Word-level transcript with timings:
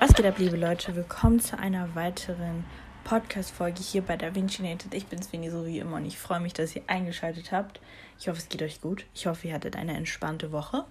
Was 0.00 0.12
geht 0.14 0.26
ab, 0.26 0.34
liebe 0.36 0.56
Leute? 0.58 0.94
Willkommen 0.94 1.40
zu 1.40 1.58
einer 1.58 1.94
weiteren 1.94 2.64
Podcast-Folge 3.04 3.80
hier 3.80 4.02
bei 4.02 4.18
Da 4.18 4.34
Vinci 4.34 4.62
Nated. 4.62 4.92
Ich 4.92 5.06
bin 5.06 5.22
Sveni, 5.22 5.48
so 5.48 5.64
wie 5.64 5.78
immer, 5.78 5.96
und 5.96 6.04
ich 6.04 6.18
freue 6.18 6.40
mich, 6.40 6.52
dass 6.52 6.76
ihr 6.76 6.82
eingeschaltet 6.86 7.50
habt. 7.50 7.80
Ich 8.18 8.28
hoffe, 8.28 8.40
es 8.40 8.50
geht 8.50 8.60
euch 8.60 8.82
gut. 8.82 9.06
Ich 9.14 9.26
hoffe, 9.26 9.48
ihr 9.48 9.54
hattet 9.54 9.76
eine 9.76 9.96
entspannte 9.96 10.52
Woche. 10.52 10.84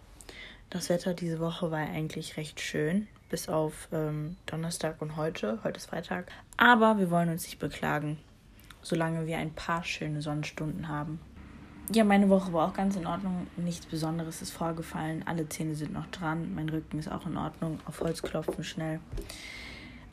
Das 0.72 0.88
Wetter 0.88 1.14
diese 1.14 1.42
Woche 1.42 1.70
war 1.70 1.80
eigentlich 1.80 2.38
recht 2.38 2.62
schön, 2.62 3.08
bis 3.30 3.50
auf 3.50 3.90
ähm, 3.92 4.38
Donnerstag 4.46 5.02
und 5.02 5.18
heute. 5.18 5.60
Heute 5.66 5.76
ist 5.76 5.88
Freitag. 5.88 6.32
Aber 6.56 6.98
wir 6.98 7.12
wollen 7.12 7.28
uns 7.28 7.44
nicht 7.44 7.60
beklagen, 7.60 8.18
solange 8.82 9.28
wir 9.28 9.38
ein 9.38 9.52
paar 9.54 9.84
schöne 9.84 10.22
Sonnenstunden 10.22 10.88
haben. 10.88 11.20
Ja, 11.94 12.06
meine 12.06 12.30
Woche 12.30 12.54
war 12.54 12.70
auch 12.70 12.74
ganz 12.74 12.96
in 12.96 13.06
Ordnung. 13.06 13.48
Nichts 13.58 13.86
Besonderes 13.86 14.42
ist 14.42 14.52
vorgefallen. 14.52 15.24
Alle 15.28 15.50
Zähne 15.50 15.76
sind 15.76 15.92
noch 15.92 16.08
dran. 16.08 16.56
Mein 16.56 16.70
Rücken 16.70 17.00
ist 17.00 17.12
auch 17.12 17.26
in 17.26 17.36
Ordnung. 17.36 17.82
Auf 17.86 18.00
Holz 18.00 18.22
klopfen 18.22 18.64
schnell. 18.64 19.02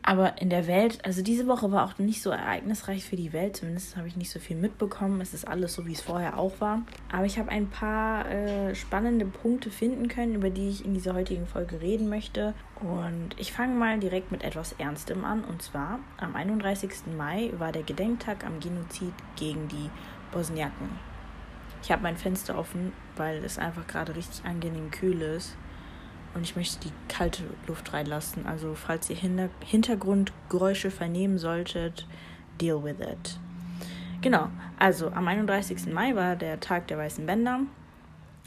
Aber 0.08 0.40
in 0.40 0.48
der 0.48 0.66
Welt, 0.66 1.04
also 1.04 1.20
diese 1.20 1.46
Woche 1.46 1.70
war 1.70 1.84
auch 1.84 1.98
nicht 1.98 2.22
so 2.22 2.30
ereignisreich 2.30 3.04
für 3.04 3.16
die 3.16 3.34
Welt. 3.34 3.58
Zumindest 3.58 3.94
habe 3.94 4.08
ich 4.08 4.16
nicht 4.16 4.30
so 4.30 4.38
viel 4.38 4.56
mitbekommen. 4.56 5.20
Es 5.20 5.34
ist 5.34 5.46
alles 5.46 5.74
so, 5.74 5.84
wie 5.84 5.92
es 5.92 6.00
vorher 6.00 6.38
auch 6.38 6.62
war. 6.62 6.80
Aber 7.12 7.26
ich 7.26 7.38
habe 7.38 7.50
ein 7.50 7.68
paar 7.68 8.26
äh, 8.26 8.74
spannende 8.74 9.26
Punkte 9.26 9.70
finden 9.70 10.08
können, 10.08 10.34
über 10.34 10.48
die 10.48 10.70
ich 10.70 10.82
in 10.82 10.94
dieser 10.94 11.12
heutigen 11.12 11.46
Folge 11.46 11.82
reden 11.82 12.08
möchte. 12.08 12.54
Und 12.80 13.36
ich 13.36 13.52
fange 13.52 13.74
mal 13.74 13.98
direkt 13.98 14.32
mit 14.32 14.44
etwas 14.44 14.72
Ernstem 14.78 15.26
an. 15.26 15.44
Und 15.44 15.60
zwar 15.60 15.98
am 16.16 16.34
31. 16.34 17.14
Mai 17.14 17.50
war 17.58 17.72
der 17.72 17.82
Gedenktag 17.82 18.46
am 18.46 18.60
Genozid 18.60 19.12
gegen 19.36 19.68
die 19.68 19.90
Bosniaken. 20.32 20.88
Ich 21.82 21.92
habe 21.92 22.02
mein 22.02 22.16
Fenster 22.16 22.56
offen, 22.56 22.94
weil 23.16 23.44
es 23.44 23.58
einfach 23.58 23.86
gerade 23.86 24.16
richtig 24.16 24.42
angenehm 24.46 24.90
kühl 24.90 25.20
ist. 25.20 25.54
Und 26.38 26.44
ich 26.44 26.54
möchte 26.54 26.78
die 26.78 26.92
kalte 27.12 27.42
Luft 27.66 27.92
reinlassen. 27.92 28.46
Also 28.46 28.76
falls 28.76 29.10
ihr 29.10 29.16
Hinter 29.16 29.48
Hintergrundgeräusche 29.64 30.92
vernehmen 30.92 31.36
solltet, 31.36 32.06
deal 32.60 32.84
with 32.84 33.00
it. 33.00 33.40
Genau, 34.20 34.48
also 34.78 35.10
am 35.10 35.26
31. 35.26 35.92
Mai 35.92 36.14
war 36.14 36.36
der 36.36 36.60
Tag 36.60 36.86
der 36.86 36.98
weißen 36.98 37.26
Bänder. 37.26 37.62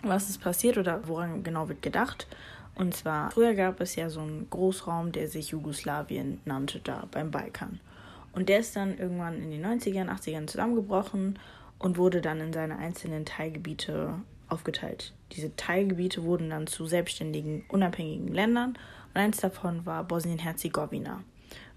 Was 0.03 0.29
ist 0.29 0.37
passiert 0.39 0.77
oder 0.77 1.05
woran 1.05 1.43
genau 1.43 1.67
wird 1.67 1.81
gedacht? 1.81 2.27
Und 2.75 2.95
zwar, 2.95 3.29
früher 3.31 3.55
gab 3.55 3.81
es 3.81 3.97
ja 3.97 4.09
so 4.09 4.21
einen 4.21 4.49
Großraum, 4.49 5.11
der 5.11 5.27
sich 5.27 5.49
Jugoslawien 5.49 6.39
nannte, 6.45 6.79
da 6.79 7.09
beim 7.11 7.29
Balkan. 7.29 7.81
Und 8.31 8.47
der 8.47 8.59
ist 8.59 8.73
dann 8.77 8.97
irgendwann 8.97 9.41
in 9.41 9.51
den 9.51 9.65
90ern, 9.65 10.07
80ern 10.07 10.47
zusammengebrochen 10.47 11.37
und 11.77 11.97
wurde 11.97 12.21
dann 12.21 12.39
in 12.39 12.53
seine 12.53 12.77
einzelnen 12.77 13.25
Teilgebiete 13.25 14.13
aufgeteilt. 14.47 15.11
Diese 15.31 15.55
Teilgebiete 15.55 16.23
wurden 16.23 16.49
dann 16.49 16.67
zu 16.67 16.85
selbstständigen, 16.85 17.63
unabhängigen 17.69 18.33
Ländern 18.33 18.77
und 19.13 19.21
eins 19.21 19.37
davon 19.37 19.85
war 19.85 20.03
Bosnien-Herzegowina. 20.03 21.23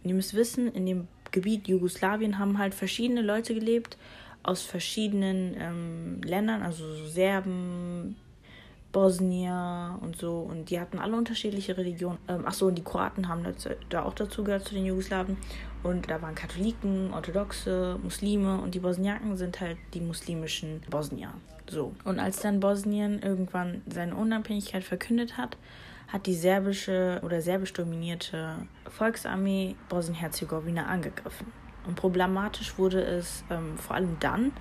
Und 0.02 0.08
ihr 0.08 0.14
müsst 0.14 0.34
wissen, 0.34 0.72
in 0.72 0.86
dem 0.86 1.08
Gebiet 1.30 1.66
Jugoslawien 1.66 2.38
haben 2.38 2.58
halt 2.58 2.74
verschiedene 2.74 3.22
Leute 3.22 3.54
gelebt 3.54 3.96
aus 4.42 4.62
verschiedenen 4.62 5.56
ähm, 5.58 6.20
Ländern, 6.22 6.62
also 6.62 6.86
so 6.94 7.06
Serben, 7.06 8.16
Bosnier 8.92 9.98
und 10.02 10.16
so. 10.16 10.38
Und 10.38 10.70
die 10.70 10.78
hatten 10.78 10.98
alle 10.98 11.16
unterschiedliche 11.16 11.76
Religionen. 11.76 12.18
Ähm, 12.28 12.44
ach 12.46 12.54
so, 12.54 12.66
und 12.66 12.76
die 12.76 12.84
Kroaten 12.84 13.28
haben 13.28 13.44
da 13.88 14.04
auch 14.04 14.14
dazu 14.14 14.44
gehört 14.44 14.66
zu 14.66 14.74
den 14.74 14.86
Jugoslawen. 14.86 15.36
Und 15.82 16.08
da 16.08 16.22
waren 16.22 16.34
Katholiken, 16.34 17.12
Orthodoxe, 17.12 17.98
Muslime 18.02 18.60
und 18.60 18.74
die 18.74 18.80
Bosniaken 18.80 19.36
sind 19.36 19.60
halt 19.60 19.76
die 19.92 20.00
muslimischen 20.00 20.80
Bosnier. 20.88 21.34
So. 21.68 21.94
Und 22.04 22.20
als 22.20 22.40
dann 22.40 22.60
Bosnien 22.60 23.20
irgendwann 23.22 23.82
seine 23.86 24.14
Unabhängigkeit 24.14 24.84
verkündet 24.84 25.36
hat, 25.36 25.56
hat 26.08 26.26
die 26.26 26.34
serbische 26.34 27.20
oder 27.24 27.40
serbisch 27.40 27.72
dominierte 27.72 28.56
Volksarmee 28.88 29.74
Bosnien-Herzegowina 29.88 30.86
angegriffen. 30.86 31.46
Und 31.86 31.96
problematisch 31.96 32.78
wurde 32.78 33.02
es 33.02 33.44
ähm, 33.50 33.76
vor 33.76 33.96
allem 33.96 34.16
dann, 34.20 34.52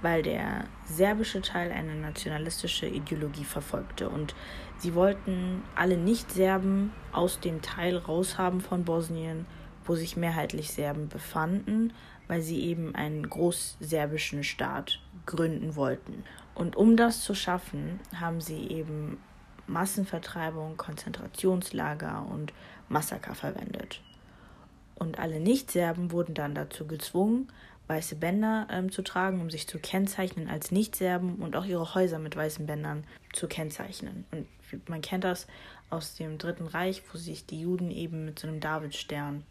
weil 0.00 0.22
der 0.22 0.64
serbische 0.84 1.42
Teil 1.42 1.70
eine 1.70 1.94
nationalistische 1.94 2.86
Ideologie 2.86 3.44
verfolgte 3.44 4.08
und 4.08 4.34
sie 4.78 4.94
wollten 4.94 5.62
alle 5.76 5.96
Nicht-Serben 5.96 6.92
aus 7.12 7.38
dem 7.38 7.62
Teil 7.62 7.96
raushaben 7.96 8.60
von 8.60 8.84
Bosnien, 8.84 9.46
wo 9.84 9.94
sich 9.94 10.16
mehrheitlich 10.16 10.72
Serben 10.72 11.08
befanden, 11.08 11.92
weil 12.26 12.42
sie 12.42 12.62
eben 12.62 12.94
einen 12.94 13.28
großserbischen 13.28 14.42
Staat 14.42 15.00
gründen 15.26 15.76
wollten. 15.76 16.24
Und 16.54 16.76
um 16.76 16.96
das 16.96 17.22
zu 17.22 17.34
schaffen, 17.34 18.00
haben 18.18 18.40
sie 18.40 18.68
eben 18.68 19.18
Massenvertreibung, 19.66 20.76
Konzentrationslager 20.76 22.26
und 22.30 22.52
Massaker 22.88 23.34
verwendet. 23.34 24.00
Und 24.94 25.18
alle 25.18 25.40
Nicht-Serben 25.40 26.12
wurden 26.12 26.34
dann 26.34 26.54
dazu 26.54 26.86
gezwungen, 26.86 27.48
weiße 27.88 28.16
Bänder 28.16 28.68
ähm, 28.70 28.92
zu 28.92 29.02
tragen, 29.02 29.40
um 29.40 29.50
sich 29.50 29.66
zu 29.66 29.78
kennzeichnen 29.78 30.48
als 30.48 30.70
Nicht-Serben 30.70 31.36
und 31.36 31.56
auch 31.56 31.64
ihre 31.64 31.94
Häuser 31.94 32.18
mit 32.18 32.36
weißen 32.36 32.66
Bändern 32.66 33.04
zu 33.32 33.48
kennzeichnen. 33.48 34.24
Und 34.30 34.46
man 34.88 35.00
kennt 35.00 35.24
das 35.24 35.46
aus 35.90 36.14
dem 36.14 36.38
Dritten 36.38 36.66
Reich, 36.66 37.02
wo 37.12 37.18
sich 37.18 37.46
die 37.46 37.60
Juden 37.60 37.90
eben 37.90 38.24
mit 38.24 38.38
so 38.38 38.46
einem 38.46 38.60
Davidstern 38.60 39.44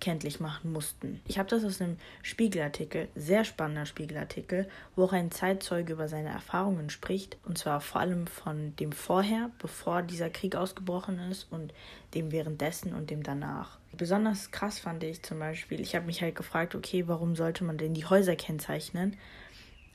kenntlich 0.00 0.40
machen 0.40 0.72
mussten. 0.72 1.20
Ich 1.26 1.38
habe 1.38 1.48
das 1.48 1.64
aus 1.64 1.80
einem 1.80 1.96
Spiegelartikel, 2.22 3.08
sehr 3.14 3.44
spannender 3.44 3.86
Spiegelartikel, 3.86 4.68
wo 4.94 5.04
auch 5.04 5.12
ein 5.12 5.30
Zeitzeuge 5.30 5.94
über 5.94 6.08
seine 6.08 6.28
Erfahrungen 6.28 6.90
spricht, 6.90 7.36
und 7.44 7.58
zwar 7.58 7.80
vor 7.80 8.00
allem 8.00 8.26
von 8.26 8.74
dem 8.76 8.92
vorher, 8.92 9.50
bevor 9.58 10.02
dieser 10.02 10.30
Krieg 10.30 10.54
ausgebrochen 10.54 11.18
ist, 11.30 11.46
und 11.50 11.72
dem 12.14 12.32
währenddessen 12.32 12.94
und 12.94 13.10
dem 13.10 13.22
danach. 13.22 13.78
Besonders 13.96 14.50
krass 14.50 14.78
fand 14.78 15.02
ich 15.02 15.22
zum 15.22 15.38
Beispiel, 15.38 15.80
ich 15.80 15.94
habe 15.94 16.06
mich 16.06 16.22
halt 16.22 16.36
gefragt, 16.36 16.74
okay, 16.74 17.08
warum 17.08 17.34
sollte 17.34 17.64
man 17.64 17.78
denn 17.78 17.94
die 17.94 18.04
Häuser 18.04 18.36
kennzeichnen? 18.36 19.16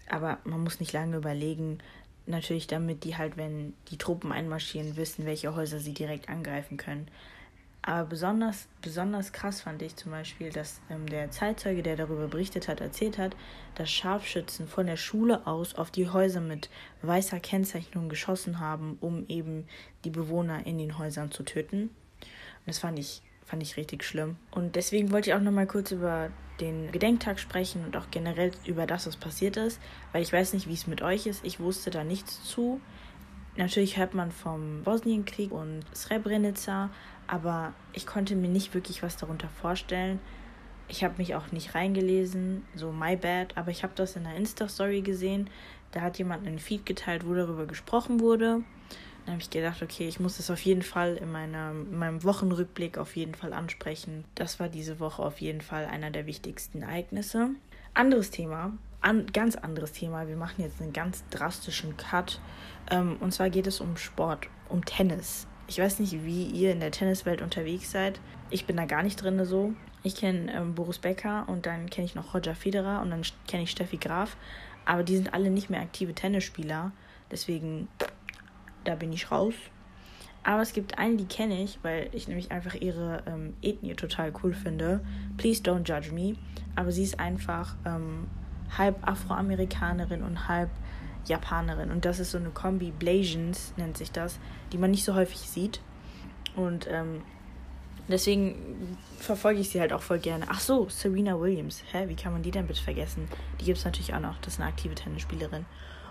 Aber 0.10 0.40
man 0.44 0.62
muss 0.62 0.80
nicht 0.80 0.92
lange 0.92 1.18
überlegen, 1.18 1.80
natürlich 2.26 2.68
damit 2.68 3.04
die 3.04 3.18
halt, 3.18 3.38
wenn 3.38 3.74
die 3.90 3.98
Truppen 3.98 4.32
einmarschieren, 4.32 4.96
wissen, 4.96 5.26
welche 5.26 5.56
Häuser 5.56 5.80
sie 5.80 5.94
direkt 5.94 6.30
angreifen 6.30 6.78
können. 6.78 7.08
Aber 7.86 8.08
besonders, 8.08 8.70
besonders 8.82 9.34
krass 9.34 9.60
fand 9.60 9.82
ich 9.82 9.98
zum 9.98 10.12
Beispiel, 10.12 10.50
dass 10.52 10.80
ähm, 10.90 11.06
der 11.06 11.32
Zeitzeuge, 11.32 11.84
der 11.84 11.98
darüber 11.98 12.28
berichtet 12.30 12.70
hat, 12.70 12.80
erzählt 12.80 13.18
hat, 13.18 13.36
dass 13.76 13.92
Scharfschützen 13.92 14.70
von 14.70 14.88
der 14.88 14.96
Schule 14.96 15.46
aus 15.46 15.76
auf 15.76 15.92
die 15.92 16.10
Häuser 16.10 16.40
mit 16.40 16.70
weißer 17.02 17.42
Kennzeichnung 17.42 18.08
geschossen 18.08 18.62
haben, 18.62 18.98
um 19.02 19.26
eben 19.28 19.68
die 20.06 20.12
Bewohner 20.12 20.66
in 20.66 20.78
den 20.78 20.98
Häusern 20.98 21.30
zu 21.32 21.44
töten. 21.44 21.84
Und 21.84 22.68
das 22.68 22.80
fand 22.80 22.98
ich, 22.98 23.22
fand 23.46 23.62
ich 23.62 23.76
richtig 23.76 24.06
schlimm. 24.06 24.38
Und 24.52 24.78
deswegen 24.78 25.12
wollte 25.12 25.32
ich 25.32 25.36
auch 25.36 25.42
nochmal 25.42 25.68
kurz 25.68 25.92
über 25.92 26.30
den 26.62 26.90
Gedenktag 26.90 27.38
sprechen 27.38 27.84
und 27.84 27.98
auch 27.98 28.10
generell 28.12 28.52
über 28.66 28.88
das, 28.88 29.08
was 29.08 29.18
passiert 29.18 29.58
ist, 29.58 29.82
weil 30.14 30.22
ich 30.22 30.32
weiß 30.32 30.54
nicht, 30.54 30.70
wie 30.70 30.74
es 30.74 30.88
mit 30.88 31.02
euch 31.02 31.26
ist. 31.26 31.44
Ich 31.44 31.60
wusste 31.60 31.90
da 31.90 32.06
nichts 32.06 32.46
zu. 32.46 32.80
Natürlich 33.56 33.98
hört 33.98 34.16
man 34.16 34.32
vom 34.32 34.82
Bosnienkrieg 34.84 35.52
und 35.52 35.84
Srebrenica, 35.96 36.90
aber 37.28 37.74
ich 37.94 38.06
konnte 38.06 38.36
mir 38.36 38.50
nicht 38.50 38.74
wirklich 38.74 39.04
was 39.04 39.18
darunter 39.18 39.50
vorstellen. 39.50 40.20
Ich 40.88 41.04
habe 41.04 41.16
mich 41.18 41.36
auch 41.36 41.52
nicht 41.52 41.76
reingelesen, 41.76 42.64
so 42.76 42.92
my 42.92 43.16
bad, 43.16 43.58
aber 43.58 43.72
ich 43.72 43.84
habe 43.84 43.94
das 43.96 44.16
in 44.16 44.26
einer 44.26 44.36
Insta-Story 44.36 45.02
gesehen. 45.02 45.50
Da 45.92 46.02
hat 46.02 46.18
jemand 46.18 46.46
einen 46.46 46.60
Feed 46.60 46.86
geteilt, 46.86 47.26
wo 47.26 47.34
darüber 47.34 47.66
gesprochen 47.66 48.20
wurde. 48.20 48.64
Dann 49.26 49.36
habe 49.36 49.42
ich 49.42 49.50
gedacht, 49.50 49.82
okay, 49.82 50.08
ich 50.08 50.20
muss 50.20 50.38
das 50.38 50.52
auf 50.52 50.62
jeden 50.62 50.82
Fall 50.82 51.16
in, 51.16 51.32
meiner, 51.32 51.72
in 51.72 51.98
meinem 51.98 52.24
Wochenrückblick 52.24 52.98
auf 52.98 53.16
jeden 53.16 53.36
Fall 53.36 53.54
ansprechen. 53.54 54.26
Das 54.36 54.60
war 54.60 54.68
diese 54.68 55.00
Woche 55.00 55.22
auf 55.22 55.40
jeden 55.40 55.62
Fall 55.62 55.86
einer 55.86 56.12
der 56.12 56.26
wichtigsten 56.26 56.82
Ereignisse. 56.82 57.52
Anderes 57.94 58.32
Thema, 58.32 58.74
an, 59.02 59.28
ganz 59.32 59.56
anderes 59.56 59.94
Thema. 59.94 60.28
Wir 60.28 60.36
machen 60.36 60.62
jetzt 60.62 60.82
einen 60.82 60.94
ganz 60.94 61.24
drastischen 61.30 61.96
Cut. 61.96 62.42
Ähm, 62.92 63.18
und 63.22 63.34
zwar 63.34 63.50
geht 63.50 63.68
es 63.68 63.80
um 63.80 63.96
Sport, 63.96 64.48
um 64.68 64.84
Tennis. 64.84 65.48
Ich 65.74 65.80
weiß 65.80 65.98
nicht, 65.98 66.24
wie 66.24 66.44
ihr 66.44 66.72
in 66.72 66.82
der 66.82 66.92
Tenniswelt 66.92 67.42
unterwegs 67.42 67.90
seid. 67.90 68.20
Ich 68.52 68.68
bin 68.68 68.78
da 68.78 68.86
gar 68.86 69.02
nicht 69.02 69.16
drin 69.16 69.44
so. 69.44 69.74
Ich 70.04 70.16
kenne 70.16 70.54
ähm, 70.54 70.76
Boris 70.76 71.00
Becker 71.00 71.46
und 71.48 71.66
dann 71.66 71.90
kenne 71.90 72.06
ich 72.06 72.14
noch 72.14 72.36
Roger 72.36 72.54
Federer 72.54 73.02
und 73.02 73.10
dann 73.10 73.24
kenne 73.48 73.64
ich 73.64 73.72
Steffi 73.72 73.98
Graf. 73.98 74.38
Aber 74.86 75.02
die 75.02 75.16
sind 75.16 75.34
alle 75.34 75.50
nicht 75.50 75.72
mehr 75.72 75.82
aktive 75.82 76.14
Tennisspieler. 76.14 76.92
Deswegen, 77.32 77.88
da 78.84 78.94
bin 78.94 79.12
ich 79.14 79.32
raus. 79.32 79.56
Aber 80.44 80.62
es 80.62 80.74
gibt 80.74 81.00
eine, 81.00 81.18
die 81.18 81.26
kenne 81.26 81.64
ich, 81.64 81.80
weil 81.82 82.08
ich 82.12 82.28
nämlich 82.28 82.52
einfach 82.52 82.76
ihre 82.76 83.24
ähm, 83.26 83.56
Ethnie 83.64 83.96
total 83.96 84.32
cool 84.44 84.54
finde. 84.54 85.04
Please 85.38 85.64
don't 85.64 85.90
judge 85.90 86.12
me. 86.12 86.36
Aber 86.76 86.92
sie 86.92 87.02
ist 87.02 87.20
einfach 87.20 87.76
ähm, 87.84 88.28
halb 88.78 89.08
Afroamerikanerin 89.08 90.22
und 90.22 90.48
halb 90.48 90.70
Japanerin. 91.26 91.92
Und 91.92 92.06
das 92.06 92.20
ist 92.20 92.32
so 92.32 92.38
eine 92.38 92.50
Kombi, 92.50 92.92
Blasians 92.92 93.74
nennt 93.78 93.98
sich 93.98 94.12
das, 94.12 94.40
die 94.72 94.78
man 94.78 94.92
nicht 94.92 95.04
so 95.04 95.16
häufig 95.16 95.40
sieht. 95.40 95.82
Und 96.56 96.88
ähm, 96.90 97.22
deswegen 98.08 98.98
verfolge 99.20 99.60
ich 99.60 99.70
sie 99.70 99.80
halt 99.80 99.94
auch 99.94 100.02
voll 100.02 100.20
gerne. 100.20 100.46
Ach 100.50 100.60
so, 100.60 100.90
Serena 100.90 101.40
Williams. 101.40 101.84
Hä, 101.92 102.08
wie 102.08 102.16
kann 102.16 102.34
man 102.34 102.44
die 102.44 102.52
denn 102.52 102.68
bitte 102.68 102.82
vergessen? 102.82 103.28
Die 103.60 103.66
gibt 103.66 103.78
es 103.78 103.86
natürlich 103.86 104.14
auch 104.14 104.20
noch. 104.20 104.38
Das 104.40 104.54
ist 104.54 104.60
eine 104.60 104.70
aktive 104.70 104.96
Tennisspielerin. 104.96 105.66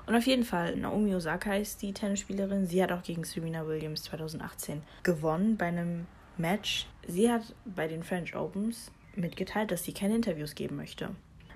Und 0.07 0.17
auf 0.17 0.27
jeden 0.27 0.45
Fall, 0.45 0.77
Naomi 0.77 1.15
Osaka 1.15 1.55
ist 1.55 1.81
die 1.83 1.93
Tennisspielerin. 1.93 2.67
Sie 2.67 2.83
hat 2.83 2.91
auch 2.91 3.03
gegen 3.03 3.25
Serena 3.25 3.67
Williams 3.67 4.03
2018 4.05 4.83
gewonnen 5.05 5.57
bei 5.57 5.67
einem 5.67 6.07
Match. 6.37 6.87
Sie 7.07 7.31
hat 7.31 7.55
bei 7.65 7.87
den 7.87 8.03
French 8.03 8.35
Opens 8.35 8.91
mitgeteilt, 9.15 9.71
dass 9.71 9.85
sie 9.85 9.93
keine 9.93 10.17
Interviews 10.17 10.55
geben 10.55 10.77
möchte, 10.77 11.11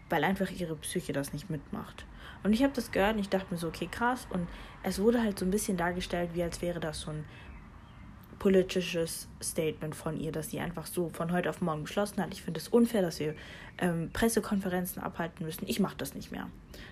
weil 0.08 0.24
einfach 0.24 0.50
ihre 0.50 0.76
Psyche 0.76 1.12
das 1.12 1.32
nicht 1.32 1.50
mitmacht. 1.50 2.04
Und 2.42 2.52
ich 2.52 2.62
habe 2.62 2.72
das 2.72 2.92
gehört 2.92 3.14
und 3.14 3.20
ich 3.20 3.28
dachte 3.28 3.46
mir 3.50 3.58
so, 3.58 3.68
okay, 3.68 3.88
krass. 3.90 4.26
Und 4.30 4.46
es 4.82 5.00
wurde 5.00 5.22
halt 5.22 5.38
so 5.38 5.44
ein 5.44 5.50
bisschen 5.50 5.76
dargestellt, 5.76 6.30
wie 6.34 6.42
als 6.42 6.62
wäre 6.62 6.80
das 6.80 7.00
so 7.00 7.10
ein 7.10 7.24
politisches 8.38 9.28
Statement 9.42 9.96
von 9.96 10.20
ihr, 10.20 10.30
dass 10.30 10.50
sie 10.50 10.60
einfach 10.60 10.86
so 10.86 11.08
von 11.08 11.32
heute 11.32 11.50
auf 11.50 11.60
morgen 11.60 11.84
beschlossen 11.84 12.22
hat. 12.22 12.32
Ich 12.32 12.42
finde 12.42 12.60
es 12.60 12.68
unfair, 12.68 13.02
dass 13.02 13.18
wir 13.18 13.34
ähm, 13.78 14.10
Pressekonferenzen 14.12 15.02
abhalten 15.02 15.44
müssen. 15.44 15.66
Ich 15.66 15.80
mache 15.80 15.96
das 15.96 16.14
nicht 16.14 16.30
mehr. 16.30 16.48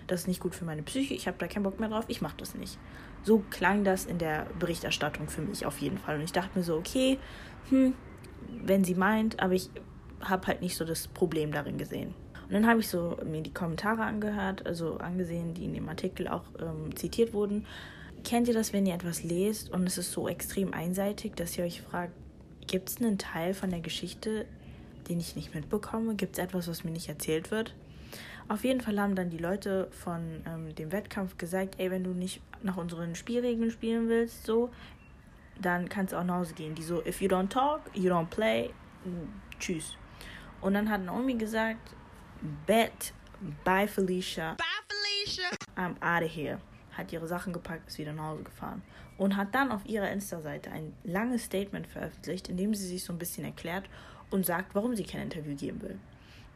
Das 0.07 0.21
ist 0.21 0.27
nicht 0.27 0.39
gut 0.39 0.55
für 0.55 0.65
meine 0.65 0.83
Psyche. 0.83 1.13
Ich 1.13 1.27
habe 1.27 1.37
da 1.37 1.47
keinen 1.47 1.63
Bock 1.63 1.79
mehr 1.79 1.89
drauf. 1.89 2.05
Ich 2.07 2.21
mache 2.21 2.35
das 2.37 2.55
nicht. 2.55 2.77
So 3.23 3.43
klang 3.49 3.83
das 3.83 4.05
in 4.05 4.17
der 4.17 4.47
Berichterstattung 4.59 5.29
für 5.29 5.41
mich 5.41 5.65
auf 5.65 5.77
jeden 5.79 5.97
Fall. 5.97 6.15
Und 6.15 6.23
ich 6.23 6.31
dachte 6.31 6.57
mir 6.57 6.63
so, 6.63 6.75
okay, 6.75 7.19
hm, 7.69 7.93
wenn 8.63 8.83
sie 8.83 8.95
meint, 8.95 9.39
aber 9.39 9.53
ich 9.53 9.69
habe 10.21 10.47
halt 10.47 10.61
nicht 10.61 10.75
so 10.75 10.83
das 10.83 11.07
Problem 11.07 11.51
darin 11.51 11.77
gesehen. 11.77 12.13
Und 12.47 12.53
dann 12.53 12.67
habe 12.67 12.79
ich 12.79 12.87
so 12.87 13.17
mir 13.25 13.41
die 13.41 13.53
Kommentare 13.53 14.03
angehört, 14.03 14.65
also 14.65 14.97
angesehen, 14.97 15.53
die 15.53 15.65
in 15.65 15.73
dem 15.73 15.89
Artikel 15.89 16.27
auch 16.27 16.43
ähm, 16.59 16.95
zitiert 16.95 17.33
wurden. 17.33 17.65
Kennt 18.23 18.47
ihr 18.47 18.53
das, 18.53 18.73
wenn 18.73 18.85
ihr 18.85 18.93
etwas 18.93 19.23
lest 19.23 19.71
und 19.71 19.85
es 19.87 19.97
ist 19.97 20.11
so 20.11 20.27
extrem 20.27 20.73
einseitig, 20.73 21.35
dass 21.35 21.57
ihr 21.57 21.63
euch 21.63 21.81
fragt, 21.81 22.13
gibt 22.67 22.89
es 22.89 22.97
einen 22.97 23.17
Teil 23.17 23.53
von 23.53 23.69
der 23.69 23.81
Geschichte, 23.81 24.45
den 25.09 25.19
ich 25.19 25.35
nicht 25.35 25.53
mitbekomme? 25.53 26.15
Gibt 26.15 26.37
es 26.37 26.43
etwas, 26.43 26.67
was 26.67 26.83
mir 26.83 26.91
nicht 26.91 27.09
erzählt 27.09 27.51
wird? 27.51 27.73
Auf 28.47 28.63
jeden 28.63 28.81
Fall 28.81 28.99
haben 28.99 29.15
dann 29.15 29.31
die 29.31 29.37
Leute 29.37 29.87
von 29.91 30.41
ähm, 30.47 30.75
dem 30.75 30.91
Wettkampf 30.91 31.37
gesagt, 31.37 31.75
ey, 31.79 31.89
wenn 31.89 32.03
du 32.03 32.11
nicht 32.11 32.41
nach 32.61 32.77
unseren 32.77 33.15
Spielregeln 33.15 33.71
spielen 33.71 34.07
willst, 34.07 34.45
so, 34.45 34.69
dann 35.59 35.89
kannst 35.89 36.13
du 36.13 36.17
auch 36.17 36.23
nach 36.23 36.35
Hause 36.35 36.53
gehen. 36.53 36.75
Die 36.75 36.83
so, 36.83 37.03
if 37.05 37.21
you 37.21 37.27
don't 37.27 37.49
talk, 37.49 37.81
you 37.93 38.11
don't 38.11 38.27
play, 38.27 38.69
tschüss. 39.59 39.97
Und 40.61 40.75
dann 40.75 40.89
hat 40.89 41.03
Naomi 41.03 41.35
gesagt, 41.35 41.95
bet, 42.65 43.13
bye 43.63 43.87
Felicia. 43.87 44.55
Bye 44.57 44.65
Felicia. 44.87 45.49
I'm 45.75 45.95
out 46.01 46.23
of 46.23 46.35
here. 46.35 46.59
Hat 46.91 47.11
ihre 47.11 47.27
Sachen 47.27 47.53
gepackt, 47.53 47.89
ist 47.89 47.97
wieder 47.97 48.13
nach 48.13 48.29
Hause 48.29 48.43
gefahren. 48.43 48.81
Und 49.17 49.35
hat 49.35 49.53
dann 49.53 49.71
auf 49.71 49.85
ihrer 49.85 50.09
Insta-Seite 50.11 50.71
ein 50.71 50.93
langes 51.03 51.43
Statement 51.43 51.87
veröffentlicht, 51.87 52.47
in 52.49 52.57
dem 52.57 52.73
sie 52.73 52.87
sich 52.87 53.03
so 53.03 53.13
ein 53.13 53.19
bisschen 53.19 53.45
erklärt 53.45 53.89
und 54.29 54.45
sagt, 54.45 54.75
warum 54.75 54.95
sie 54.95 55.03
kein 55.03 55.23
Interview 55.23 55.55
geben 55.55 55.81
will. 55.81 55.99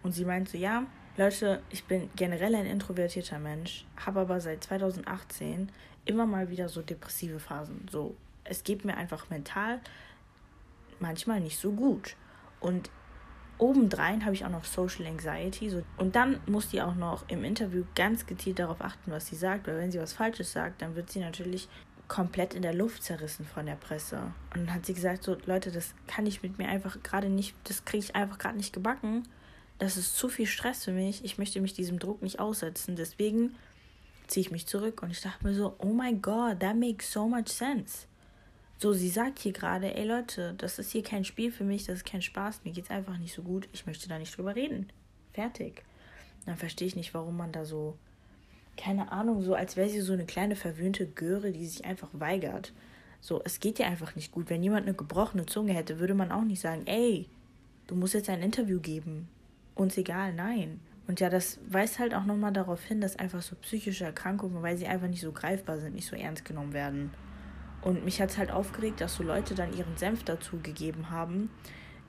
Und 0.04 0.14
sie 0.14 0.26
meint 0.26 0.50
so, 0.50 0.58
ja, 0.58 0.86
Leute, 1.18 1.62
ich 1.70 1.84
bin 1.84 2.10
generell 2.16 2.56
ein 2.56 2.66
introvertierter 2.66 3.40
Mensch, 3.40 3.86
habe 4.06 4.22
aber 4.22 4.40
seit 4.40 4.64
2018 4.64 5.70
immer 6.06 6.26
mal 6.26 6.50
wieder 6.50 6.70
so 6.70 6.82
depressive 6.82 7.40
Phasen. 7.40 7.86
So, 7.92 8.16
es 8.46 8.64
geht 8.64 8.86
mir 8.86 8.96
einfach 8.96 9.30
mental 9.30 9.82
manchmal 11.00 11.40
nicht 11.40 11.60
so 11.60 11.72
gut. 11.72 12.16
Und 12.60 12.90
obendrein 13.60 14.26
habe 14.26 14.34
ich 14.34 14.46
auch 14.46 14.50
noch 14.50 14.66
Social 14.66 15.06
Anxiety. 15.06 15.70
So. 15.70 15.84
Und 15.98 16.16
dann 16.16 16.40
muss 16.48 16.70
die 16.70 16.82
auch 16.82 16.96
noch 16.96 17.28
im 17.28 17.44
Interview 17.44 17.84
ganz 17.96 18.26
gezielt 18.26 18.60
darauf 18.60 18.82
achten, 18.82 19.12
was 19.12 19.28
sie 19.28 19.36
sagt, 19.36 19.68
weil 19.68 19.78
wenn 19.78 19.92
sie 19.92 20.00
was 20.00 20.14
Falsches 20.14 20.52
sagt, 20.52 20.82
dann 20.82 20.96
wird 20.96 21.12
sie 21.12 21.20
natürlich 21.20 21.68
komplett 22.08 22.56
in 22.56 22.64
der 22.64 22.74
Luft 22.74 23.04
zerrissen 23.04 23.46
von 23.46 23.66
der 23.66 23.76
Presse. 23.76 24.18
Und 24.54 24.66
dann 24.66 24.74
hat 24.74 24.86
sie 24.86 24.94
gesagt, 24.94 25.24
so 25.24 25.38
Leute, 25.46 25.72
das 25.72 25.94
kann 26.08 26.26
ich 26.26 26.42
mit 26.42 26.58
mir 26.58 26.68
einfach 26.68 27.02
gerade 27.04 27.30
nicht, 27.30 27.56
das 27.66 27.86
kriege 27.86 28.04
ich 28.04 28.16
einfach 28.16 28.40
gerade 28.40 28.58
nicht 28.58 28.74
gebacken. 28.74 29.28
Das 29.78 29.96
ist 29.96 30.18
zu 30.18 30.28
viel 30.28 30.48
Stress 30.48 30.84
für 30.84 30.92
mich. 30.92 31.24
Ich 31.24 31.38
möchte 31.38 31.62
mich 31.62 31.74
diesem 31.74 32.00
Druck 32.00 32.22
nicht 32.22 32.40
aussetzen. 32.40 32.96
Deswegen 32.98 33.56
ziehe 34.28 34.42
ich 34.42 34.52
mich 34.52 34.68
zurück. 34.68 35.02
Und 35.02 35.12
ich 35.12 35.22
dachte 35.22 35.46
mir 35.46 35.54
so, 35.54 35.76
oh 35.78 35.94
my 35.94 36.14
God, 36.14 36.60
that 36.60 36.76
makes 36.76 37.12
so 37.12 37.30
much 37.30 37.48
sense. 37.48 38.09
So, 38.82 38.94
sie 38.94 39.10
sagt 39.10 39.40
hier 39.40 39.52
gerade, 39.52 39.94
ey 39.94 40.06
Leute, 40.06 40.54
das 40.58 40.80
ist 40.80 40.94
hier 40.94 41.04
kein 41.04 41.26
Spiel 41.26 41.52
für 41.52 41.66
mich, 41.66 41.86
das 41.86 41.96
ist 41.96 42.06
kein 42.06 42.22
Spaß, 42.22 42.62
mir 42.64 42.72
geht's 42.72 42.90
einfach 42.90 43.18
nicht 43.18 43.34
so 43.34 43.42
gut, 43.42 43.68
ich 43.74 43.86
möchte 43.86 44.08
da 44.08 44.18
nicht 44.18 44.38
drüber 44.38 44.56
reden. 44.56 44.88
Fertig. 45.34 45.84
Dann 46.46 46.56
verstehe 46.56 46.88
ich 46.88 46.96
nicht, 46.96 47.14
warum 47.14 47.36
man 47.36 47.52
da 47.52 47.66
so, 47.66 47.98
keine 48.78 49.12
Ahnung, 49.12 49.42
so 49.42 49.54
als 49.54 49.76
wäre 49.76 49.90
sie 49.90 50.00
so 50.00 50.14
eine 50.14 50.26
kleine 50.26 50.56
verwöhnte 50.56 51.06
Göre, 51.06 51.52
die 51.52 51.66
sich 51.66 51.84
einfach 51.84 52.08
weigert. 52.14 52.72
So, 53.20 53.42
es 53.44 53.60
geht 53.60 53.80
ihr 53.80 53.86
einfach 53.86 54.16
nicht 54.16 54.32
gut. 54.32 54.50
Wenn 54.50 54.64
jemand 54.64 54.88
eine 54.88 54.96
gebrochene 54.96 55.46
Zunge 55.46 55.74
hätte, 55.74 56.00
würde 56.00 56.14
man 56.14 56.32
auch 56.32 56.46
nicht 56.46 56.62
sagen, 56.62 56.88
ey, 56.88 57.28
du 57.88 57.96
musst 57.96 58.14
jetzt 58.14 58.30
ein 58.30 58.42
Interview 58.42 58.80
geben. 58.80 59.28
Uns 59.76 59.98
egal, 59.98 60.32
nein. 60.32 60.80
Und 61.06 61.20
ja, 61.20 61.30
das 61.30 61.60
weist 61.68 62.00
halt 62.00 62.14
auch 62.14 62.24
nochmal 62.24 62.54
darauf 62.54 62.82
hin, 62.86 63.02
dass 63.02 63.20
einfach 63.20 63.42
so 63.42 63.58
psychische 63.58 64.06
Erkrankungen, 64.06 64.64
weil 64.64 64.78
sie 64.78 64.88
einfach 64.88 65.10
nicht 65.10 65.20
so 65.20 65.34
greifbar 65.34 65.80
sind, 65.80 65.96
nicht 65.96 66.08
so 66.08 66.16
ernst 66.16 66.46
genommen 66.46 66.72
werden. 66.72 67.12
Und 67.82 68.04
mich 68.04 68.22
hat 68.22 68.32
es 68.32 68.38
halt 68.38 68.52
aufgeregt, 68.52 69.02
dass 69.02 69.16
so 69.16 69.24
Leute 69.24 69.56
dann 69.56 69.76
ihren 69.76 69.96
Senf 69.98 70.24
dazu 70.24 70.60
gegeben 70.62 71.10
haben, 71.10 71.50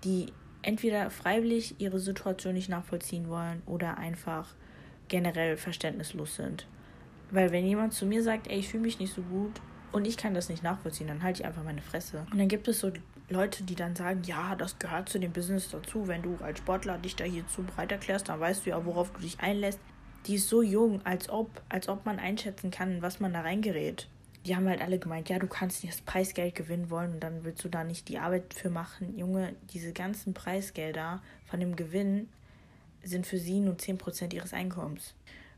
die 0.05 0.27
entweder 0.63 1.11
freiwillig 1.11 1.77
ihre 1.79 1.99
Situation 1.99 2.55
nicht 2.55 2.69
nachvollziehen 2.69 3.29
wollen 3.29 3.63
oder 3.67 3.99
einfach 3.99 4.55
generell 5.09 5.57
verständnislos 5.57 6.37
sind. 6.37 6.67
Weil 7.31 7.53
wenn 7.53 7.67
jemand 7.67 7.93
zu 7.93 8.07
mir 8.07 8.23
sagt, 8.23 8.49
ey, 8.49 8.59
ich 8.59 8.69
fühle 8.69 8.83
mich 8.83 8.99
nicht 8.99 9.15
so 9.15 9.23
gut 9.23 9.61
und 9.93 10.07
ich 10.07 10.17
kann 10.17 10.35
das 10.35 10.49
nicht 10.49 10.63
nachvollziehen, 10.63 11.07
dann 11.07 11.23
halte 11.23 11.43
ich 11.43 11.47
einfach 11.47 11.65
meine 11.65 11.83
Fresse. 11.83 12.27
Und 12.31 12.39
dann 12.39 12.49
gibt 12.49 12.67
es 12.69 12.81
so 12.81 12.93
Leute, 13.29 13.63
die 13.63 13.77
dann 13.77 13.95
sagen, 13.95 14.23
ja, 14.25 14.57
das 14.57 14.79
gehört 14.79 15.09
zu 15.09 15.21
dem 15.21 15.33
Business 15.33 15.71
dazu. 15.71 16.09
Wenn 16.09 16.23
du 16.23 16.37
als 16.43 16.59
Sportler 16.59 16.99
dich 16.99 17.15
da 17.15 17.25
hier 17.25 17.47
zu 17.47 17.63
breit 17.63 17.93
erklärst, 17.93 18.29
dann 18.29 18.41
weißt 18.41 18.67
du 18.67 18.71
ja, 18.71 18.85
worauf 18.85 19.13
du 19.13 19.21
dich 19.21 19.39
einlässt. 19.41 19.79
Die 20.27 20.35
ist 20.35 20.49
so 20.49 20.63
jung, 20.63 21.01
als 21.07 21.31
ob, 21.31 21.63
als 21.69 21.89
ob 21.89 22.05
man 22.05 22.19
einschätzen 22.19 22.71
kann, 22.71 23.01
was 23.03 23.21
man 23.21 23.33
da 23.33 23.43
reingerät 23.43 24.09
die 24.47 24.57
haben 24.57 24.69
halt 24.69 24.81
alle 24.81 24.99
gemeint, 24.99 25.29
ja, 25.29 25.39
du 25.39 25.47
kannst 25.47 25.83
nicht 25.83 25.95
das 25.95 26.03
Preisgeld 26.03 26.55
gewinnen 26.55 26.91
wollen 26.91 27.13
und 27.13 27.21
dann 27.21 27.45
willst 27.45 27.63
du 27.65 27.69
da 27.69 27.85
nicht 27.85 28.09
die 28.09 28.19
Arbeit 28.19 28.55
für 28.55 28.71
machen. 28.71 29.17
Junge, 29.19 29.55
diese 29.73 29.93
ganzen 29.93 30.33
Preisgelder 30.33 31.23
von 31.45 31.61
dem 31.61 31.77
Gewinn 31.77 32.29
sind 33.03 33.27
für 33.27 33.39
sie 33.39 33.61
nur 33.61 33.75
10% 33.75 34.33
ihres 34.35 34.55
Einkommens. 34.55 35.15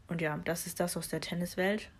Und 0.08 0.20
ja, 0.20 0.38
das 0.44 0.66
ist 0.66 0.80
das 0.80 0.96
aus 0.96 1.08
der 1.08 1.20
Tenniswelt. 1.20 1.90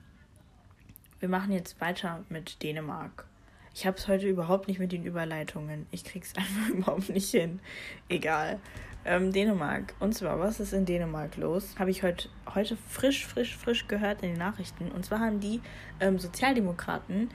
Wir 1.20 1.29
machen 1.29 1.52
jetzt 1.52 1.81
weiter 1.81 2.25
mit 2.29 2.62
Dänemark. 2.62 3.26
Ich 3.75 3.87
habe 3.87 3.96
es 3.96 4.08
heute 4.08 4.26
überhaupt 4.26 4.69
nicht 4.69 4.81
mit 4.81 4.93
den 4.93 5.06
Überleitungen. 5.06 5.87
Ich 5.93 6.05
krieg's 6.05 6.34
einfach 6.37 6.69
überhaupt 6.69 7.08
nicht 7.11 7.31
hin. 7.31 7.61
Egal 8.08 8.60
ähm, 9.04 9.32
Dänemark. 9.32 9.94
Und 10.00 10.14
zwar, 10.14 10.38
was 10.38 10.60
ist 10.60 10.72
in 10.72 10.84
Dänemark 10.84 11.36
los? 11.36 11.74
Habe 11.78 11.90
ich 11.90 12.02
heute, 12.02 12.28
heute 12.54 12.76
frisch, 12.88 13.26
frisch, 13.26 13.56
frisch 13.56 13.88
gehört 13.88 14.22
in 14.22 14.30
den 14.30 14.38
Nachrichten. 14.38 14.90
Und 14.90 15.04
zwar 15.04 15.20
haben 15.20 15.40
die 15.40 15.60
ähm, 16.00 16.18
Sozialdemokraten 16.18 17.30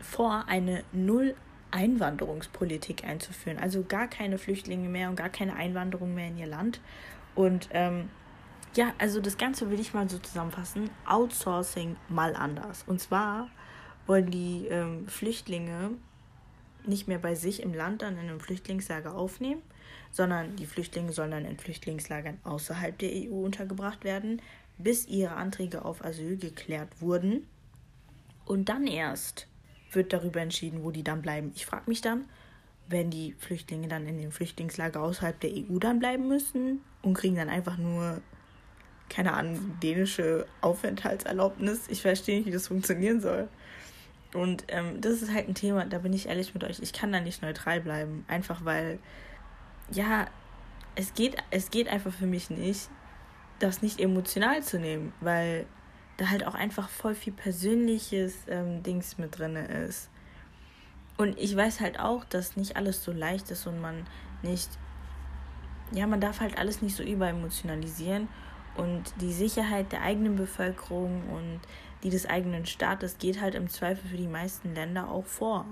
vor, 0.00 0.44
eine 0.48 0.82
Null- 0.92 1.34
Einwanderungspolitik 1.70 3.04
einzuführen. 3.04 3.58
Also 3.58 3.84
gar 3.84 4.08
keine 4.08 4.38
Flüchtlinge 4.38 4.88
mehr 4.88 5.10
und 5.10 5.16
gar 5.16 5.28
keine 5.28 5.56
Einwanderung 5.56 6.14
mehr 6.14 6.28
in 6.28 6.38
ihr 6.38 6.46
Land. 6.46 6.80
Und 7.34 7.68
ähm, 7.72 8.08
ja, 8.74 8.92
also 8.98 9.20
das 9.20 9.36
Ganze 9.36 9.70
will 9.70 9.80
ich 9.80 9.92
mal 9.92 10.08
so 10.08 10.18
zusammenfassen. 10.18 10.90
Outsourcing 11.06 11.96
mal 12.08 12.34
anders. 12.34 12.84
Und 12.86 13.00
zwar 13.00 13.50
wollen 14.06 14.30
die 14.30 14.68
ähm, 14.68 15.06
Flüchtlinge 15.08 15.90
nicht 16.86 17.08
mehr 17.08 17.18
bei 17.18 17.34
sich 17.34 17.62
im 17.62 17.74
Land 17.74 18.02
dann 18.02 18.14
in 18.14 18.28
einem 18.28 18.40
Flüchtlingslager 18.40 19.14
aufnehmen, 19.14 19.60
sondern 20.16 20.56
die 20.56 20.64
Flüchtlinge 20.64 21.12
sollen 21.12 21.32
dann 21.32 21.44
in 21.44 21.58
Flüchtlingslagern 21.58 22.38
außerhalb 22.42 22.96
der 22.96 23.10
EU 23.10 23.44
untergebracht 23.44 24.02
werden, 24.02 24.40
bis 24.78 25.06
ihre 25.06 25.34
Anträge 25.34 25.84
auf 25.84 26.02
Asyl 26.02 26.38
geklärt 26.38 26.88
wurden. 27.02 27.46
Und 28.46 28.70
dann 28.70 28.86
erst 28.86 29.46
wird 29.92 30.14
darüber 30.14 30.40
entschieden, 30.40 30.82
wo 30.82 30.90
die 30.90 31.04
dann 31.04 31.20
bleiben. 31.20 31.52
Ich 31.54 31.66
frage 31.66 31.84
mich 31.88 32.00
dann, 32.00 32.24
wenn 32.88 33.10
die 33.10 33.34
Flüchtlinge 33.34 33.88
dann 33.88 34.06
in 34.06 34.16
dem 34.16 34.32
Flüchtlingslager 34.32 35.02
außerhalb 35.02 35.38
der 35.38 35.50
EU 35.50 35.78
dann 35.78 35.98
bleiben 35.98 36.28
müssen 36.28 36.80
und 37.02 37.12
kriegen 37.12 37.36
dann 37.36 37.50
einfach 37.50 37.76
nur, 37.76 38.22
keine 39.10 39.34
Ahnung, 39.34 39.78
dänische 39.82 40.46
Aufenthaltserlaubnis. 40.62 41.88
Ich 41.88 42.00
verstehe 42.00 42.38
nicht, 42.38 42.46
wie 42.46 42.52
das 42.52 42.68
funktionieren 42.68 43.20
soll. 43.20 43.48
Und 44.32 44.64
ähm, 44.68 44.98
das 45.02 45.20
ist 45.20 45.32
halt 45.32 45.46
ein 45.46 45.54
Thema, 45.54 45.84
da 45.84 45.98
bin 45.98 46.14
ich 46.14 46.26
ehrlich 46.26 46.54
mit 46.54 46.64
euch, 46.64 46.80
ich 46.80 46.94
kann 46.94 47.12
da 47.12 47.20
nicht 47.20 47.42
neutral 47.42 47.82
bleiben. 47.82 48.24
Einfach 48.28 48.64
weil 48.64 48.98
ja, 49.90 50.26
es 50.94 51.14
geht, 51.14 51.36
es 51.50 51.70
geht 51.70 51.88
einfach 51.88 52.12
für 52.12 52.26
mich 52.26 52.50
nicht, 52.50 52.88
das 53.58 53.82
nicht 53.82 54.00
emotional 54.00 54.62
zu 54.62 54.78
nehmen, 54.78 55.12
weil 55.20 55.66
da 56.16 56.30
halt 56.30 56.46
auch 56.46 56.54
einfach 56.54 56.88
voll 56.88 57.14
viel 57.14 57.32
persönliches 57.32 58.34
ähm, 58.48 58.82
Dings 58.82 59.18
mit 59.18 59.38
drin 59.38 59.56
ist. 59.56 60.10
Und 61.16 61.38
ich 61.38 61.56
weiß 61.56 61.80
halt 61.80 61.98
auch, 61.98 62.24
dass 62.24 62.56
nicht 62.56 62.76
alles 62.76 63.02
so 63.02 63.12
leicht 63.12 63.50
ist 63.50 63.66
und 63.66 63.80
man 63.80 64.06
nicht, 64.42 64.68
ja, 65.92 66.06
man 66.06 66.20
darf 66.20 66.40
halt 66.40 66.58
alles 66.58 66.82
nicht 66.82 66.96
so 66.96 67.02
überemotionalisieren 67.02 68.28
und 68.76 69.14
die 69.20 69.32
Sicherheit 69.32 69.92
der 69.92 70.02
eigenen 70.02 70.36
Bevölkerung 70.36 71.22
und 71.30 71.60
die 72.02 72.10
des 72.10 72.26
eigenen 72.26 72.66
Staates 72.66 73.18
geht 73.18 73.40
halt 73.40 73.54
im 73.54 73.68
Zweifel 73.68 74.10
für 74.10 74.16
die 74.16 74.28
meisten 74.28 74.74
Länder 74.74 75.10
auch 75.10 75.24
vor. 75.24 75.64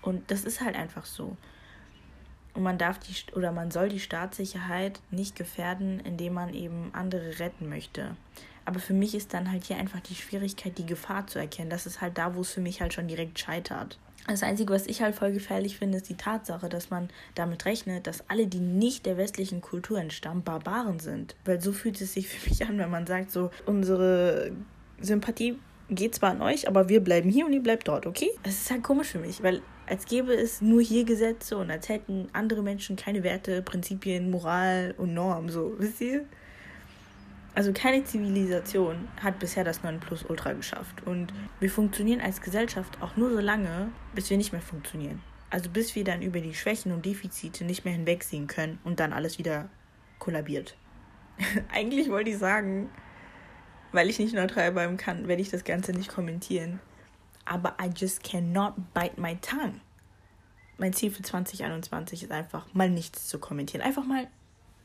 Und 0.00 0.30
das 0.30 0.44
ist 0.44 0.60
halt 0.60 0.76
einfach 0.76 1.04
so. 1.04 1.36
Und 2.54 2.62
man 2.62 2.78
darf 2.78 2.98
die 2.98 3.14
oder 3.34 3.52
man 3.52 3.70
soll 3.70 3.88
die 3.88 4.00
Staatssicherheit 4.00 5.00
nicht 5.10 5.36
gefährden, 5.36 6.00
indem 6.00 6.34
man 6.34 6.52
eben 6.52 6.90
andere 6.92 7.38
retten 7.38 7.68
möchte. 7.68 8.16
Aber 8.64 8.78
für 8.78 8.94
mich 8.94 9.14
ist 9.14 9.34
dann 9.34 9.50
halt 9.50 9.64
hier 9.64 9.76
einfach 9.76 10.00
die 10.00 10.14
Schwierigkeit, 10.14 10.78
die 10.78 10.86
Gefahr 10.86 11.26
zu 11.26 11.38
erkennen. 11.38 11.70
Das 11.70 11.86
ist 11.86 12.00
halt 12.00 12.18
da, 12.18 12.34
wo 12.34 12.42
es 12.42 12.52
für 12.52 12.60
mich 12.60 12.80
halt 12.80 12.92
schon 12.92 13.08
direkt 13.08 13.38
scheitert. 13.38 13.98
Das 14.28 14.44
Einzige, 14.44 14.72
was 14.72 14.86
ich 14.86 15.02
halt 15.02 15.16
voll 15.16 15.32
gefährlich 15.32 15.78
finde, 15.78 15.98
ist 15.98 16.08
die 16.08 16.16
Tatsache, 16.16 16.68
dass 16.68 16.90
man 16.90 17.08
damit 17.34 17.64
rechnet, 17.64 18.06
dass 18.06 18.28
alle, 18.30 18.46
die 18.46 18.60
nicht 18.60 19.04
der 19.04 19.16
westlichen 19.16 19.60
Kultur 19.60 19.98
entstammen, 19.98 20.44
Barbaren 20.44 21.00
sind. 21.00 21.34
Weil 21.44 21.60
so 21.60 21.72
fühlt 21.72 22.00
es 22.00 22.12
sich 22.12 22.28
für 22.28 22.48
mich 22.48 22.64
an, 22.64 22.78
wenn 22.78 22.90
man 22.90 23.06
sagt, 23.06 23.32
so, 23.32 23.50
unsere 23.66 24.52
Sympathie 25.00 25.58
geht 25.90 26.14
zwar 26.14 26.30
an 26.30 26.40
euch, 26.40 26.68
aber 26.68 26.88
wir 26.88 27.00
bleiben 27.02 27.30
hier 27.30 27.46
und 27.46 27.52
ihr 27.52 27.62
bleibt 27.62 27.88
dort, 27.88 28.06
okay? 28.06 28.30
Es 28.44 28.62
ist 28.62 28.70
halt 28.70 28.84
komisch 28.84 29.08
für 29.08 29.18
mich, 29.18 29.42
weil 29.42 29.60
als 29.86 30.06
gäbe 30.06 30.32
es 30.34 30.60
nur 30.60 30.80
hier 30.80 31.04
Gesetze 31.04 31.56
und 31.56 31.70
als 31.70 31.88
hätten 31.88 32.28
andere 32.32 32.62
Menschen 32.62 32.96
keine 32.96 33.22
Werte, 33.22 33.62
Prinzipien, 33.62 34.30
Moral 34.30 34.94
und 34.96 35.14
Normen, 35.14 35.50
so, 35.50 35.74
wisst 35.78 36.00
ihr? 36.00 36.24
Also 37.54 37.72
keine 37.74 38.02
Zivilisation 38.04 39.08
hat 39.22 39.38
bisher 39.38 39.62
das 39.62 39.82
9 39.82 40.00
Plus 40.00 40.24
Ultra 40.26 40.54
geschafft. 40.54 41.06
Und 41.06 41.34
wir 41.60 41.70
funktionieren 41.70 42.20
als 42.20 42.40
Gesellschaft 42.40 43.02
auch 43.02 43.16
nur 43.16 43.30
so 43.30 43.40
lange, 43.40 43.90
bis 44.14 44.30
wir 44.30 44.38
nicht 44.38 44.52
mehr 44.52 44.62
funktionieren. 44.62 45.20
Also 45.50 45.68
bis 45.68 45.94
wir 45.94 46.04
dann 46.04 46.22
über 46.22 46.40
die 46.40 46.54
Schwächen 46.54 46.92
und 46.92 47.04
Defizite 47.04 47.64
nicht 47.64 47.84
mehr 47.84 47.92
hinwegsehen 47.92 48.46
können 48.46 48.78
und 48.84 49.00
dann 49.00 49.12
alles 49.12 49.38
wieder 49.38 49.68
kollabiert. 50.18 50.76
Eigentlich 51.72 52.08
wollte 52.08 52.30
ich 52.30 52.38
sagen, 52.38 52.88
weil 53.92 54.08
ich 54.08 54.18
nicht 54.18 54.34
neutral 54.34 54.72
bleiben 54.72 54.96
kann, 54.96 55.28
werde 55.28 55.42
ich 55.42 55.50
das 55.50 55.64
Ganze 55.64 55.92
nicht 55.92 56.08
kommentieren. 56.08 56.80
Aber 57.44 57.76
I 57.80 57.90
just 57.94 58.22
cannot 58.22 58.74
bite 58.94 59.20
my 59.20 59.36
tongue. 59.36 59.80
Mein 60.78 60.92
Ziel 60.92 61.10
für 61.10 61.22
2021 61.22 62.24
ist 62.24 62.32
einfach, 62.32 62.72
mal 62.74 62.90
nichts 62.90 63.28
zu 63.28 63.38
kommentieren. 63.38 63.84
Einfach 63.84 64.04
mal 64.04 64.28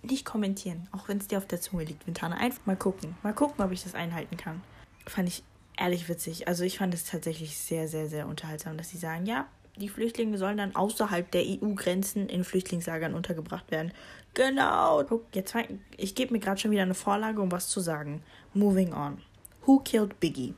nicht 0.04 0.26
kommentieren, 0.26 0.88
auch 0.92 1.08
wenn 1.08 1.18
es 1.18 1.28
dir 1.28 1.38
auf 1.38 1.48
der 1.48 1.62
Zunge 1.62 1.84
liegt, 1.84 2.06
Ventana. 2.06 2.38
Einfach 2.38 2.66
mal 2.66 2.76
gucken. 2.76 3.16
Mal 3.24 3.34
gucken, 3.34 3.64
ob 3.64 3.72
ich 3.72 3.84
das 3.84 3.96
einhalten 3.96 4.38
kann. 4.38 4.62
Fand 5.06 5.28
ich 5.30 5.44
ehrlich 5.78 6.10
witzig. 6.10 6.48
Also 6.48 6.64
ich 6.64 6.78
fand 6.78 6.94
es 6.94 7.06
tatsächlich 7.06 7.58
sehr, 7.58 7.88
sehr, 7.88 8.08
sehr 8.08 8.28
unterhaltsam, 8.28 8.78
dass 8.78 8.90
sie 8.90 8.98
sagen, 8.98 9.26
ja, 9.26 9.48
die 9.78 9.90
Flüchtlinge 9.90 10.38
sollen 10.38 10.58
dann 10.58 10.76
außerhalb 10.76 11.30
der 11.32 11.44
EU-Grenzen 11.46 12.30
in 12.30 12.44
Flüchtlingslagern 12.44 13.14
untergebracht 13.14 13.70
werden. 13.70 13.92
Genau. 14.34 15.04
Guck, 15.04 15.36
jetzt 15.36 15.56
ich 15.98 16.16
gebe 16.16 16.34
mir 16.34 16.40
gerade 16.40 16.60
schon 16.60 16.72
wieder 16.72 16.82
eine 16.82 16.96
Vorlage, 16.96 17.42
um 17.42 17.52
was 17.52 17.70
zu 17.70 17.80
sagen. 17.80 18.24
Moving 18.54 18.94
on. 18.94 19.22
Who 19.66 19.80
killed 19.80 20.20
Biggie? 20.20 20.56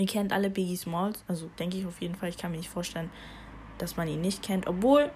Ihr 0.00 0.06
kennt 0.06 0.32
alle 0.32 0.48
Biggie 0.48 0.76
Smalls, 0.76 1.22
also 1.28 1.50
denke 1.58 1.76
ich 1.76 1.84
auf 1.84 2.00
jeden 2.00 2.14
Fall. 2.14 2.30
Ich 2.30 2.38
kann 2.38 2.52
mir 2.52 2.56
nicht 2.56 2.70
vorstellen, 2.70 3.10
dass 3.76 3.98
man 3.98 4.08
ihn 4.08 4.22
nicht 4.22 4.42
kennt. 4.42 4.66
Obwohl, 4.66 5.10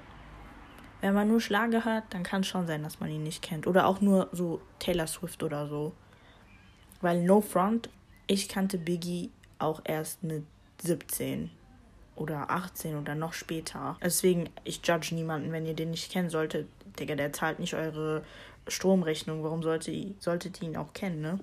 wenn 1.01 1.15
man 1.15 1.27
nur 1.27 1.41
Schlager 1.41 1.87
hört, 1.87 2.05
dann 2.11 2.23
kann 2.23 2.43
es 2.43 2.49
schon 2.49 2.67
sein, 2.67 2.83
dass 2.83 3.01
man 3.01 3.09
ihn 3.09 3.23
nicht 3.23 3.41
kennt. 3.41 3.67
Oder 3.67 3.87
auch 3.87 4.03
nur 4.03 4.29
so 4.33 4.61
Taylor 4.81 5.07
Swift 5.07 5.43
oder 5.43 5.69
so. 5.69 5.95
Weil 7.01 7.25
No 7.25 7.41
Front, 7.41 7.89
ich 8.27 8.47
kannte 8.47 8.77
Biggie 8.77 9.31
auch 9.59 9.81
erst 9.85 10.23
mit 10.23 10.45
17 10.83 11.51
oder 12.15 12.51
18 12.51 12.99
oder 12.99 13.15
noch 13.15 13.33
später. 13.33 13.97
Deswegen, 14.05 14.51
ich 14.65 14.83
judge 14.85 15.15
niemanden, 15.15 15.51
wenn 15.51 15.65
ihr 15.65 15.75
den 15.75 15.93
nicht 15.93 16.13
kennen 16.13 16.29
solltet. 16.29 16.69
Digga, 17.01 17.15
der 17.15 17.33
zahlt 17.33 17.59
nicht 17.59 17.73
eure 17.73 18.23
Stromrechnung. 18.69 19.43
Warum 19.43 19.63
sollte, 19.63 20.15
solltet 20.19 20.61
ihr 20.61 20.69
ihn 20.69 20.77
auch 20.77 20.93
kennen, 20.93 21.23
ne? 21.23 21.41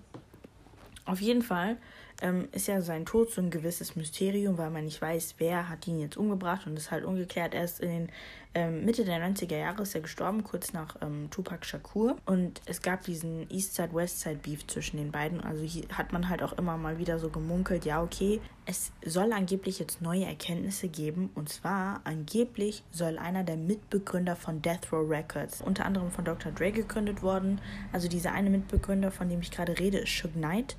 Auf 1.05 1.19
jeden 1.19 1.41
Fall 1.41 1.77
ähm, 2.21 2.47
ist 2.51 2.67
ja 2.67 2.81
sein 2.81 3.05
Tod 3.05 3.31
so 3.31 3.41
ein 3.41 3.49
gewisses 3.49 3.95
Mysterium, 3.95 4.57
weil 4.57 4.69
man 4.69 4.85
nicht 4.85 5.01
weiß, 5.01 5.35
wer 5.39 5.69
hat 5.69 5.87
ihn 5.87 5.99
jetzt 5.99 6.17
umgebracht 6.17 6.67
und 6.67 6.77
ist 6.77 6.91
halt 6.91 7.03
ungeklärt. 7.03 7.53
Erst 7.53 7.79
in 7.79 7.89
den 7.89 8.09
ähm, 8.53 8.83
Mitte 8.83 9.05
der 9.05 9.17
90er 9.17 9.57
Jahre 9.57 9.83
ist 9.83 9.95
er 9.95 10.01
gestorben, 10.01 10.43
kurz 10.43 10.73
nach 10.73 10.97
ähm, 11.01 11.29
Tupac 11.31 11.65
Shakur. 11.65 12.17
Und 12.25 12.61
es 12.65 12.81
gab 12.81 13.03
diesen 13.03 13.49
Eastside-Westside-Beef 13.49 14.67
zwischen 14.67 14.97
den 14.97 15.11
beiden. 15.11 15.41
Also 15.41 15.65
hat 15.93 16.11
man 16.11 16.29
halt 16.29 16.43
auch 16.43 16.53
immer 16.53 16.77
mal 16.77 16.99
wieder 16.99 17.17
so 17.17 17.29
gemunkelt, 17.29 17.85
ja, 17.85 18.03
okay, 18.03 18.41
es 18.65 18.91
soll 19.05 19.33
angeblich 19.33 19.79
jetzt 19.79 20.01
neue 20.01 20.25
Erkenntnisse 20.25 20.89
geben. 20.89 21.31
Und 21.33 21.49
zwar 21.49 22.01
angeblich 22.03 22.83
soll 22.91 23.17
einer 23.17 23.43
der 23.43 23.57
Mitbegründer 23.57 24.35
von 24.35 24.61
Death 24.61 24.91
Row 24.91 25.09
Records, 25.09 25.61
unter 25.61 25.85
anderem 25.85 26.11
von 26.11 26.25
Dr. 26.25 26.51
Dre 26.51 26.71
gegründet 26.71 27.23
worden. 27.23 27.61
Also 27.93 28.07
dieser 28.07 28.33
eine 28.33 28.49
Mitbegründer, 28.49 29.11
von 29.11 29.29
dem 29.29 29.39
ich 29.39 29.51
gerade 29.51 29.79
rede, 29.79 29.99
ist 29.99 30.15
Suge 30.15 30.33
Knight 30.37 30.75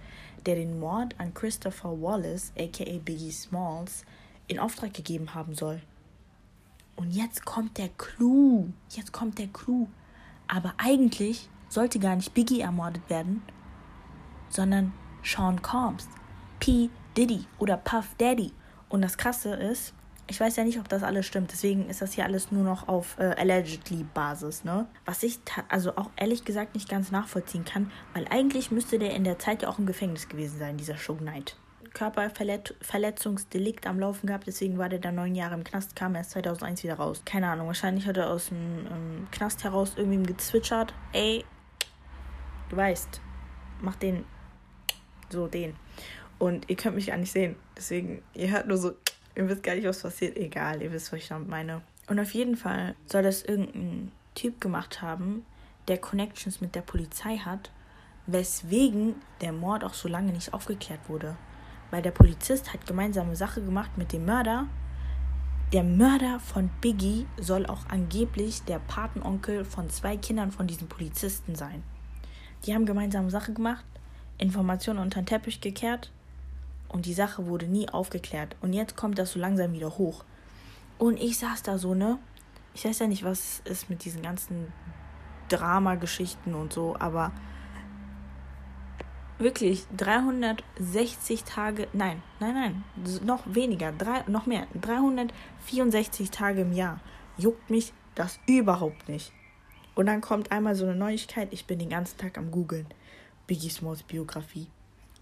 der 0.47 0.57
den 0.57 0.79
Mord 0.81 1.15
an 1.19 1.35
Christopher 1.35 2.01
Wallace, 2.01 2.53
aka 2.59 2.99
Biggie 2.99 3.31
Smalls, 3.31 4.05
in 4.49 4.59
Auftrag 4.59 4.95
gegeben 4.95 5.35
haben 5.35 5.55
soll. 5.55 5.81
Und 6.97 7.11
jetzt 7.11 7.45
kommt 7.45 7.79
der 7.79 7.89
Clou. 7.91 8.69
Jetzt 8.91 9.13
kommt 9.13 9.39
der 9.39 9.49
Clou. 9.49 9.89
Aber 10.47 10.75
eigentlich 10.77 11.49
sollte 11.69 11.99
gar 11.99 12.17
nicht 12.17 12.35
Biggie 12.35 12.61
ermordet 12.61 13.09
werden, 13.09 13.43
sondern 14.51 14.93
Sean 15.25 15.63
Combs, 15.63 16.09
P. 16.61 16.91
Diddy 17.17 17.47
oder 17.59 17.77
Puff 17.77 18.15
Daddy. 18.19 18.53
Und 18.89 19.03
das 19.03 19.17
Krasse 19.17 19.55
ist, 19.55 19.95
ich 20.33 20.41
weiß 20.41 20.57
ja 20.57 20.65
nicht, 20.65 20.79
ob 20.79 20.89
das 20.89 21.03
alles 21.03 21.27
stimmt. 21.27 21.53
Deswegen 21.53 21.91
ist 21.91 22.01
das 22.01 22.15
hier 22.15 22.25
alles 22.25 22.51
nur 22.51 22.65
noch 22.65 22.89
auf 22.89 23.19
äh, 23.19 23.35
allegedly 23.37 24.07
Basis, 24.15 24.65
ne? 24.65 24.87
Was 25.05 25.23
ich 25.23 25.39
also 25.69 25.95
auch 25.97 26.09
ehrlich 26.17 26.47
gesagt 26.47 26.75
nicht 26.75 26.89
ganz 26.89 27.11
nachvollziehen 27.11 27.67
kann, 27.67 27.93
weil 28.15 28.27
eigentlich 28.31 28.71
müsste 28.71 28.99
der 28.99 29.15
in 29.15 29.25
der 29.25 29.39
Zeit 29.39 29.61
ja 29.61 29.69
auch 29.69 29.79
im 29.79 29.85
Gefängnis 29.85 30.31
gewesen 30.31 30.59
sein, 30.59 30.79
dieser 30.79 30.97
Show 30.97 31.17
Knight. 31.17 31.57
Körperverletzungsdelikt 31.93 33.87
am 33.87 34.01
Laufen 34.01 34.27
gehabt, 34.27 34.47
deswegen 34.47 34.79
war 34.79 34.89
der 34.89 35.01
da 35.01 35.13
neun 35.13 35.35
Jahre 35.35 35.55
im 35.55 35.65
Knast, 35.65 35.95
kam 35.97 36.15
erst 36.15 36.31
2001 36.31 36.83
wieder 36.83 36.95
raus. 36.95 37.21
Keine 37.27 37.51
Ahnung, 37.51 37.67
wahrscheinlich 37.67 38.07
hat 38.07 38.17
er 38.17 38.31
aus 38.31 38.49
dem 38.49 38.87
ähm, 38.91 39.29
Knast 39.33 39.65
heraus 39.65 39.93
irgendwie 39.97 40.23
gezwitschert. 40.23 40.95
Ey, 41.13 41.45
du 42.71 42.77
weißt, 42.77 43.21
mach 43.83 43.97
den, 43.97 44.25
so 45.29 45.47
den. 45.47 45.77
Und 46.39 46.71
ihr 46.71 46.77
könnt 46.77 46.95
mich 46.95 47.09
gar 47.09 47.19
nicht 47.19 47.33
sehen, 47.33 47.57
deswegen, 47.77 48.23
ihr 48.33 48.51
hört 48.51 48.67
nur 48.67 48.79
so 48.79 48.93
Ihr 49.35 49.49
wisst 49.49 49.63
gar 49.63 49.75
nicht, 49.75 49.87
was 49.87 50.03
passiert. 50.03 50.37
Egal, 50.37 50.83
ihr 50.83 50.93
wisst, 50.93 51.13
was 51.13 51.21
ich 51.21 51.29
damit 51.29 51.49
meine. 51.49 51.83
Und 52.09 52.21
auf 52.21 52.33
jeden 52.35 52.57
Fall 52.57 52.95
soll 53.07 53.23
das 53.23 53.43
irgendein 53.43 54.13
Typ 54.35 54.61
gemacht 54.61 55.03
haben, 55.03 55.45
der 55.89 55.99
Connections 55.99 56.61
mit 56.61 56.75
der 56.75 56.83
Polizei 56.83 57.37
hat, 57.39 57.71
weswegen 58.27 59.15
der 59.41 59.53
Mord 59.53 59.85
auch 59.85 59.95
so 59.95 60.09
lange 60.09 60.33
nicht 60.33 60.53
aufgeklärt 60.53 61.01
wurde. 61.09 61.37
Weil 61.91 62.03
der 62.03 62.11
Polizist 62.11 62.73
hat 62.73 62.87
gemeinsame 62.87 63.37
Sache 63.37 63.63
gemacht 63.63 63.97
mit 63.97 64.13
dem 64.13 64.25
Mörder. 64.25 64.67
Der 65.73 65.83
Mörder 65.83 66.39
von 66.39 66.71
Biggie 66.81 67.27
soll 67.39 67.67
auch 67.67 67.87
angeblich 67.89 68.63
der 68.65 68.79
Patenonkel 68.79 69.65
von 69.65 69.89
zwei 69.89 70.17
Kindern 70.17 70.53
von 70.53 70.67
diesen 70.67 70.89
Polizisten 70.89 71.55
sein. 71.55 71.83
Die 72.65 72.75
haben 72.75 72.87
gemeinsame 72.87 73.31
Sache 73.31 73.53
gemacht, 73.53 73.85
Informationen 74.39 75.01
unter 75.01 75.21
den 75.21 75.27
Teppich 75.27 75.61
gekehrt 75.61 76.13
und 76.93 77.07
die 77.07 77.15
Sache 77.15 77.47
wurde 77.47 77.67
nie 77.67 77.89
aufgeklärt. 77.89 78.57
Und 78.61 78.73
jetzt 78.73 78.97
kommt 78.97 79.19
das 79.19 79.33
so 79.33 79.39
langsam 79.39 79.73
wieder 79.73 79.99
hoch. 79.99 80.25
Und 80.99 81.19
ich 81.21 81.39
saß 81.39 81.63
da 81.63 81.79
so, 81.79 81.95
ne? 81.95 82.19
Ich 82.75 82.85
weiß 82.85 83.01
ja 83.01 83.07
nicht, 83.07 83.25
was 83.25 83.61
ist 83.65 83.91
mit 83.91 84.05
diesen 84.05 84.23
ganzen 84.23 84.73
Dramageschichten 85.49 86.55
und 86.55 86.73
so, 86.73 86.97
aber 86.99 87.33
wirklich 89.39 89.85
360 89.97 91.45
Tage, 91.45 91.89
nein, 91.93 92.23
nein, 92.41 92.55
nein, 92.55 92.85
noch 93.25 93.43
weniger, 93.47 93.93
drei, 93.93 94.23
noch 94.27 94.47
mehr, 94.47 94.67
364 94.81 96.31
Tage 96.31 96.63
im 96.63 96.73
Jahr 96.73 97.01
juckt 97.37 97.69
mich 97.71 97.93
das 98.15 98.39
überhaupt 98.47 99.09
nicht. 99.09 99.33
Und 99.95 100.07
dann 100.07 100.21
kommt 100.21 100.53
einmal 100.53 100.75
so 100.75 100.85
eine 100.85 100.95
Neuigkeit, 100.95 101.49
ich 101.53 101.67
bin 101.67 101.79
den 101.79 101.91
ganzen 101.91 102.17
Tag 102.19 102.39
am 102.39 102.51
googeln. 102.51 102.87
Biggie 103.47 103.69
Smalls 103.69 104.03
Biografie, 104.03 104.69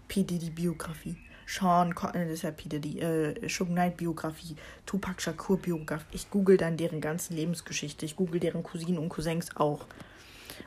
P. 0.07 0.23
Diddy 0.23 0.51
Biografie, 0.51 1.17
Sean, 1.45 1.91
äh, 1.91 2.25
das 2.25 2.31
ist 2.31 2.41
ja 2.43 2.51
Peter, 2.51 2.79
die 2.79 2.99
äh, 2.99 3.33
Knight 3.47 3.97
Biografie, 3.97 4.55
Tupac 4.85 5.21
Shakur 5.21 5.57
Biografie. 5.57 6.05
Ich 6.11 6.29
google 6.29 6.57
dann 6.57 6.77
deren 6.77 7.01
ganze 7.01 7.33
Lebensgeschichte. 7.33 8.05
Ich 8.05 8.15
google 8.15 8.39
deren 8.39 8.63
Cousinen 8.63 8.97
und 8.97 9.09
Cousins 9.09 9.55
auch. 9.55 9.85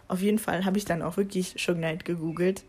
Auf 0.09 0.21
jeden 0.21 0.38
Fall 0.38 0.64
habe 0.64 0.78
ich 0.78 0.85
dann 0.85 1.02
auch 1.02 1.16
wirklich 1.16 1.54
Suge 1.59 1.78
Knight 1.78 2.04
gegoogelt. 2.04 2.64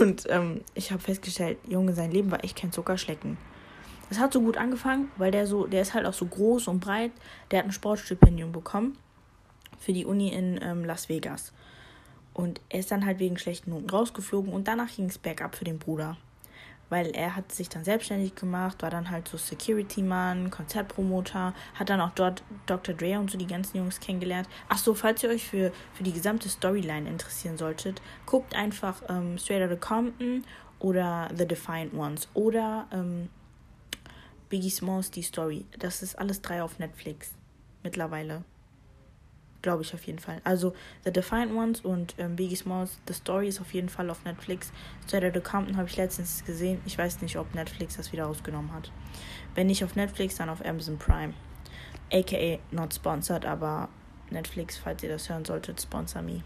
Und 0.00 0.24
ähm, 0.28 0.60
ich 0.74 0.92
habe 0.92 1.02
festgestellt, 1.02 1.58
Junge, 1.68 1.94
sein 1.94 2.12
Leben 2.12 2.30
war 2.30 2.44
echt 2.44 2.56
kein 2.56 2.72
Zuckerschlecken. 2.72 3.36
Es 4.08 4.18
hat 4.18 4.32
so 4.32 4.40
gut 4.40 4.56
angefangen, 4.56 5.10
weil 5.16 5.30
der 5.30 5.46
so, 5.46 5.66
der 5.66 5.82
ist 5.82 5.94
halt 5.94 6.06
auch 6.06 6.12
so 6.12 6.26
groß 6.26 6.68
und 6.68 6.80
breit. 6.80 7.12
Der 7.50 7.60
hat 7.60 7.66
ein 7.66 7.72
Sportstipendium 7.72 8.52
bekommen 8.52 8.96
für 9.78 9.92
die 9.92 10.04
Uni 10.04 10.28
in 10.28 10.60
ähm, 10.62 10.84
Las 10.84 11.08
Vegas. 11.08 11.52
Und 12.34 12.60
er 12.68 12.80
ist 12.80 12.90
dann 12.90 13.04
halt 13.04 13.18
wegen 13.18 13.36
schlechten 13.36 13.70
Noten 13.70 13.90
rausgeflogen 13.90 14.52
und 14.52 14.68
danach 14.68 14.94
ging 14.94 15.06
es 15.06 15.18
bergab 15.18 15.56
für 15.56 15.64
den 15.64 15.78
Bruder 15.78 16.16
weil 16.90 17.10
er 17.16 17.36
hat 17.36 17.52
sich 17.52 17.68
dann 17.68 17.84
selbstständig 17.84 18.34
gemacht, 18.34 18.82
war 18.82 18.90
dann 18.90 19.10
halt 19.10 19.28
so 19.28 19.38
Security-Mann, 19.38 20.50
Konzertpromoter, 20.50 21.54
hat 21.74 21.88
dann 21.88 22.00
auch 22.00 22.10
dort 22.10 22.42
Dr. 22.66 22.94
Dre 22.94 23.18
und 23.18 23.30
so 23.30 23.38
die 23.38 23.46
ganzen 23.46 23.78
Jungs 23.78 24.00
kennengelernt. 24.00 24.48
Ach 24.68 24.76
so, 24.76 24.94
falls 24.94 25.22
ihr 25.22 25.30
euch 25.30 25.48
für, 25.48 25.72
für 25.94 26.02
die 26.02 26.12
gesamte 26.12 26.48
Storyline 26.48 27.08
interessieren 27.08 27.56
solltet, 27.56 28.02
guckt 28.26 28.54
einfach 28.54 29.02
ähm, 29.08 29.38
Straight 29.38 29.62
Outta 29.62 29.76
Compton 29.76 30.44
oder 30.80 31.28
The 31.34 31.46
Defiant 31.46 31.94
Ones 31.94 32.28
oder 32.34 32.86
ähm, 32.92 33.30
Biggie 34.48 34.70
Smalls, 34.70 35.10
die 35.10 35.22
Story. 35.22 35.64
Das 35.78 36.02
ist 36.02 36.18
alles 36.18 36.42
drei 36.42 36.62
auf 36.62 36.78
Netflix. 36.78 37.32
Mittlerweile. 37.82 38.44
Glaube 39.62 39.82
ich 39.82 39.92
auf 39.92 40.04
jeden 40.04 40.18
Fall. 40.18 40.40
Also 40.44 40.74
The 41.04 41.12
Defiant 41.12 41.52
Ones 41.52 41.80
und 41.80 42.14
ähm, 42.18 42.36
Biggie 42.36 42.56
Smalls, 42.56 42.98
The 43.06 43.14
Story 43.14 43.48
ist 43.48 43.60
auf 43.60 43.74
jeden 43.74 43.90
Fall 43.90 44.08
auf 44.08 44.24
Netflix. 44.24 44.72
Straight 45.06 45.24
Outta 45.24 45.40
Compton 45.40 45.76
habe 45.76 45.88
ich 45.88 45.96
letztens 45.96 46.44
gesehen. 46.44 46.80
Ich 46.86 46.96
weiß 46.96 47.20
nicht, 47.20 47.36
ob 47.36 47.54
Netflix 47.54 47.96
das 47.96 48.12
wieder 48.12 48.24
rausgenommen 48.24 48.72
hat. 48.72 48.90
Wenn 49.54 49.66
nicht 49.66 49.84
auf 49.84 49.96
Netflix, 49.96 50.36
dann 50.36 50.48
auf 50.48 50.64
Amazon 50.64 50.98
Prime. 50.98 51.34
AKA 52.12 52.58
not 52.70 52.94
sponsored, 52.94 53.44
aber 53.44 53.88
Netflix, 54.30 54.78
falls 54.78 55.02
ihr 55.02 55.10
das 55.10 55.28
hören 55.28 55.44
solltet, 55.44 55.80
sponsor 55.80 56.22
me. 56.22 56.42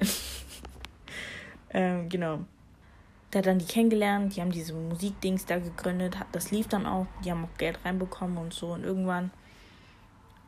ähm, 1.70 2.08
genau. 2.08 2.40
Der 3.32 3.40
hat 3.40 3.46
dann 3.46 3.58
die 3.58 3.66
kennengelernt, 3.66 4.34
die 4.34 4.40
haben 4.40 4.50
diese 4.50 4.72
Musikdings 4.72 5.44
da 5.44 5.58
gegründet, 5.58 6.16
das 6.32 6.50
lief 6.50 6.66
dann 6.66 6.86
auch, 6.86 7.06
die 7.22 7.30
haben 7.30 7.44
auch 7.44 7.58
Geld 7.58 7.78
reinbekommen 7.84 8.38
und 8.38 8.54
so. 8.54 8.68
Und 8.68 8.84
irgendwann, 8.84 9.30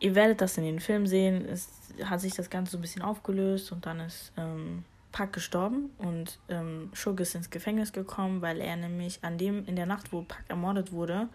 ihr 0.01 0.15
werdet 0.15 0.41
das 0.41 0.57
in 0.59 0.65
den 0.65 0.81
Film 0.81 1.07
sehen, 1.07 1.47
es 1.47 1.69
hat 2.05 2.21
sich 2.21 2.35
das 2.35 2.51
Ganze 2.51 2.73
so 2.73 2.79
ein 2.79 2.81
bisschen 2.81 3.03
aufgelöst 3.03 3.71
und 3.73 3.87
dann 3.87 4.01
ist 4.01 4.33
ähm, 4.37 4.85
Pack 5.13 5.33
gestorben 5.33 5.91
und 5.99 6.39
ähm, 6.49 6.91
Shug 6.93 7.21
ist 7.21 7.35
ins 7.35 7.51
Gefängnis 7.51 7.93
gekommen, 7.93 8.43
weil 8.43 8.61
er 8.61 8.77
nämlich 8.77 9.19
an 9.23 9.39
dem, 9.39 9.67
in 9.67 9.77
der 9.77 9.87
Nacht, 9.87 10.13
wo 10.13 10.23
Pack 10.23 10.45
ermordet 10.49 10.93
wurde, 10.93 11.29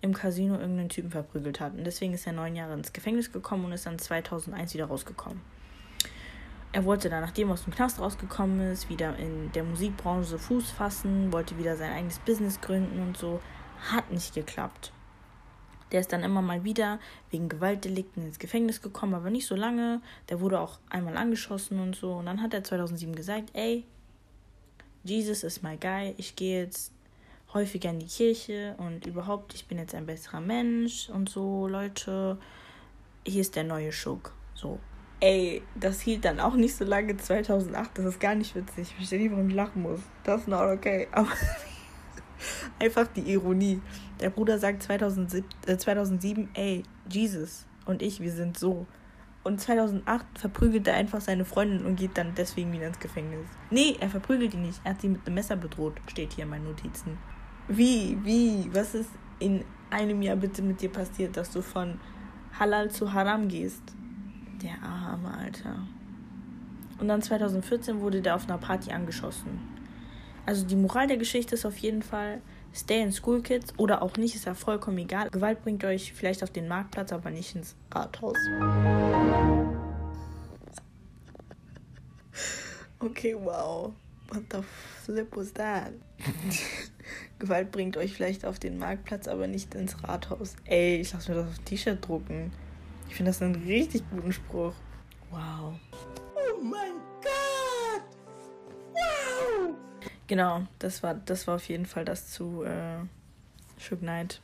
im 0.00 0.14
Casino 0.14 0.54
irgendeinen 0.54 0.88
Typen 0.88 1.10
verprügelt 1.10 1.60
hat. 1.60 1.74
Und 1.74 1.84
deswegen 1.84 2.12
ist 2.12 2.26
er 2.26 2.32
neun 2.32 2.56
Jahre 2.56 2.74
ins 2.74 2.92
Gefängnis 2.92 3.32
gekommen 3.32 3.64
und 3.64 3.72
ist 3.72 3.86
dann 3.86 3.98
2001 3.98 4.74
wieder 4.74 4.86
rausgekommen. 4.86 5.40
Er 6.72 6.84
wollte 6.84 7.10
dann, 7.10 7.20
nachdem 7.20 7.48
er 7.48 7.54
aus 7.54 7.64
dem 7.64 7.74
Knast 7.74 8.00
rausgekommen 8.00 8.72
ist, 8.72 8.88
wieder 8.88 9.16
in 9.16 9.52
der 9.52 9.62
Musikbranche 9.62 10.38
Fuß 10.38 10.70
fassen, 10.70 11.32
wollte 11.32 11.58
wieder 11.58 11.76
sein 11.76 11.92
eigenes 11.92 12.18
Business 12.18 12.60
gründen 12.60 13.00
und 13.00 13.16
so. 13.16 13.40
Hat 13.90 14.10
nicht 14.10 14.34
geklappt. 14.34 14.92
Der 15.92 16.00
ist 16.00 16.12
dann 16.12 16.24
immer 16.24 16.42
mal 16.42 16.64
wieder 16.64 16.98
wegen 17.30 17.48
Gewaltdelikten 17.48 18.24
ins 18.24 18.38
Gefängnis 18.38 18.80
gekommen, 18.80 19.14
aber 19.14 19.30
nicht 19.30 19.46
so 19.46 19.54
lange. 19.54 20.00
Der 20.28 20.40
wurde 20.40 20.60
auch 20.60 20.78
einmal 20.88 21.16
angeschossen 21.16 21.78
und 21.78 21.94
so. 21.94 22.14
Und 22.14 22.26
dann 22.26 22.42
hat 22.42 22.54
er 22.54 22.64
2007 22.64 23.14
gesagt, 23.14 23.50
ey, 23.52 23.84
Jesus 25.04 25.42
ist 25.42 25.62
my 25.62 25.76
guy, 25.76 26.14
ich 26.16 26.36
gehe 26.36 26.62
jetzt 26.62 26.92
häufiger 27.52 27.90
in 27.90 27.98
die 27.98 28.06
Kirche 28.06 28.74
und 28.78 29.06
überhaupt, 29.06 29.54
ich 29.54 29.66
bin 29.66 29.78
jetzt 29.78 29.94
ein 29.94 30.06
besserer 30.06 30.40
Mensch 30.40 31.10
und 31.10 31.28
so, 31.28 31.66
Leute, 31.68 32.38
hier 33.26 33.40
ist 33.40 33.56
der 33.56 33.64
neue 33.64 33.92
Schuck. 33.92 34.32
So. 34.54 34.78
Ey, 35.20 35.62
das 35.74 36.00
hielt 36.00 36.24
dann 36.24 36.40
auch 36.40 36.54
nicht 36.54 36.74
so 36.74 36.84
lange, 36.84 37.16
2008, 37.16 37.98
das 37.98 38.06
ist 38.06 38.20
gar 38.20 38.34
nicht 38.34 38.54
witzig. 38.54 38.88
Ich 38.88 38.94
verstehe 38.94 39.20
nicht, 39.20 39.32
warum 39.32 39.48
ich 39.48 39.54
lachen 39.54 39.82
muss. 39.82 40.00
Das 40.24 40.42
ist 40.42 40.48
not 40.48 40.62
okay. 40.62 41.08
Aber 41.12 41.28
einfach 42.78 43.06
die 43.08 43.32
Ironie. 43.32 43.80
Der 44.20 44.30
Bruder 44.30 44.58
sagt 44.58 44.82
2007, 44.82 45.48
äh, 45.66 45.76
2007, 45.76 46.48
ey, 46.54 46.82
Jesus 47.08 47.66
und 47.86 48.02
ich, 48.02 48.20
wir 48.20 48.32
sind 48.32 48.58
so. 48.58 48.86
Und 49.44 49.60
2008 49.60 50.38
verprügelt 50.38 50.86
er 50.86 50.94
einfach 50.94 51.20
seine 51.20 51.44
Freundin 51.44 51.84
und 51.84 51.96
geht 51.96 52.16
dann 52.16 52.34
deswegen 52.36 52.72
wieder 52.72 52.86
ins 52.86 53.00
Gefängnis. 53.00 53.48
Nee, 53.70 53.96
er 53.98 54.08
verprügelt 54.08 54.52
die 54.52 54.58
nicht. 54.58 54.80
Er 54.84 54.92
hat 54.92 55.00
sie 55.00 55.08
mit 55.08 55.26
einem 55.26 55.34
Messer 55.34 55.56
bedroht. 55.56 56.00
Steht 56.06 56.34
hier 56.34 56.44
in 56.44 56.50
meinen 56.50 56.64
Notizen. 56.64 57.18
Wie, 57.66 58.16
wie, 58.22 58.70
was 58.72 58.94
ist 58.94 59.10
in 59.40 59.64
einem 59.90 60.22
Jahr 60.22 60.36
bitte 60.36 60.62
mit 60.62 60.80
dir 60.80 60.90
passiert, 60.90 61.36
dass 61.36 61.50
du 61.50 61.60
von 61.60 61.98
Halal 62.58 62.90
zu 62.90 63.12
Haram 63.12 63.48
gehst? 63.48 63.82
Der 64.62 64.80
arme 64.80 65.36
Alter. 65.36 65.88
Und 67.00 67.08
dann 67.08 67.20
2014 67.20 68.00
wurde 68.00 68.22
der 68.22 68.36
auf 68.36 68.48
einer 68.48 68.58
Party 68.58 68.92
angeschossen. 68.92 69.71
Also 70.44 70.66
die 70.66 70.76
Moral 70.76 71.06
der 71.06 71.16
Geschichte 71.16 71.54
ist 71.54 71.64
auf 71.64 71.78
jeden 71.78 72.02
Fall, 72.02 72.40
stay 72.74 73.00
in 73.00 73.12
school, 73.12 73.42
kids. 73.42 73.72
Oder 73.76 74.02
auch 74.02 74.16
nicht, 74.16 74.34
ist 74.34 74.46
ja 74.46 74.54
vollkommen 74.54 74.98
egal. 74.98 75.30
Gewalt 75.30 75.62
bringt 75.62 75.84
euch 75.84 76.12
vielleicht 76.12 76.42
auf 76.42 76.50
den 76.50 76.68
Marktplatz, 76.68 77.12
aber 77.12 77.30
nicht 77.30 77.54
ins 77.54 77.76
Rathaus. 77.92 78.36
Okay, 82.98 83.36
wow. 83.38 83.92
What 84.28 84.44
the 84.50 84.62
flip 85.04 85.36
was 85.36 85.52
that? 85.54 85.92
Gewalt 87.38 87.70
bringt 87.70 87.96
euch 87.96 88.14
vielleicht 88.14 88.44
auf 88.44 88.58
den 88.58 88.78
Marktplatz, 88.78 89.28
aber 89.28 89.46
nicht 89.46 89.74
ins 89.74 90.02
Rathaus. 90.04 90.56
Ey, 90.64 91.00
ich 91.00 91.12
lasse 91.12 91.32
mir 91.32 91.38
das 91.38 91.48
auf 91.48 91.58
T-Shirt 91.64 92.06
drucken. 92.06 92.52
Ich 93.08 93.16
finde 93.16 93.30
das 93.30 93.42
einen 93.42 93.56
richtig 93.66 94.02
guten 94.10 94.32
Spruch. 94.32 94.72
Wow. 95.30 95.74
Oh 96.34 96.62
mein 96.62 97.11
Genau, 100.26 100.66
das 100.78 101.02
war, 101.02 101.14
das 101.14 101.46
war 101.46 101.56
auf 101.56 101.68
jeden 101.68 101.86
Fall 101.86 102.04
das 102.04 102.30
zu 102.30 102.62
äh, 102.62 102.98
Shook 103.78 104.00
Knight. 104.00 104.40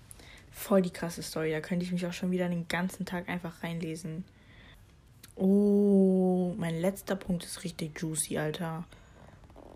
Voll 0.51 0.83
die 0.83 0.91
krasse 0.91 1.23
Story. 1.23 1.53
Da 1.53 1.61
könnte 1.61 1.85
ich 1.85 1.93
mich 1.93 2.07
auch 2.07 2.13
schon 2.13 2.31
wieder 2.31 2.49
den 2.49 2.69
ganzen 2.69 3.07
Tag 3.07 3.29
einfach 3.29 3.63
reinlesen. 3.63 4.25
Oh, 5.37 6.55
mein 6.59 6.81
letzter 6.81 7.15
Punkt 7.15 7.45
ist 7.45 7.63
richtig 7.63 8.01
juicy, 8.01 8.39
Alter. 8.39 8.85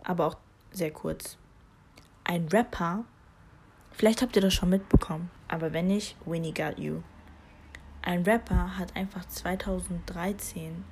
Aber 0.02 0.26
auch 0.26 0.36
sehr 0.72 0.90
kurz. 0.90 1.38
Ein 2.24 2.48
Rapper 2.48 3.04
Vielleicht 3.92 4.22
habt 4.22 4.34
ihr 4.36 4.42
das 4.42 4.54
schon 4.54 4.70
mitbekommen, 4.70 5.30
aber 5.48 5.72
wenn 5.72 5.86
nicht, 5.86 6.16
Winnie 6.24 6.54
Got 6.54 6.78
You. 6.78 7.02
Ein 8.00 8.24
Rapper 8.24 8.78
hat 8.78 8.96
einfach 8.96 9.24
2013 9.26 10.84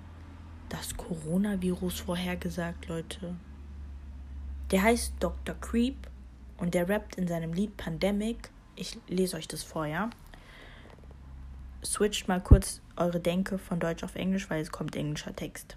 das 0.69 0.97
Coronavirus 0.97 2.01
vorhergesagt, 2.01 2.87
Leute. 2.87 3.35
Der 4.71 4.83
heißt 4.83 5.15
Dr. 5.19 5.55
Creep 5.57 6.09
und 6.59 6.75
der 6.75 6.89
rappt 6.89 7.17
in 7.17 7.27
seinem 7.27 7.53
Lied 7.53 7.77
Pandemic. 7.77 8.51
Ich 8.77 8.99
lese 9.09 9.37
euch 9.37 9.49
das 9.49 9.63
vor, 9.63 9.87
ja? 9.87 10.11
Switcht 11.85 12.29
mal 12.29 12.41
kurz 12.41 12.81
eure 12.97 13.21
Denke 13.21 13.59
von 13.59 13.81
Deutsch 13.81 14.05
auf 14.05 14.15
Englisch, 14.15 14.49
weil 14.51 14.61
es 14.61 14.71
kommt 14.71 14.95
englischer 14.95 15.35
Text. 15.35 15.77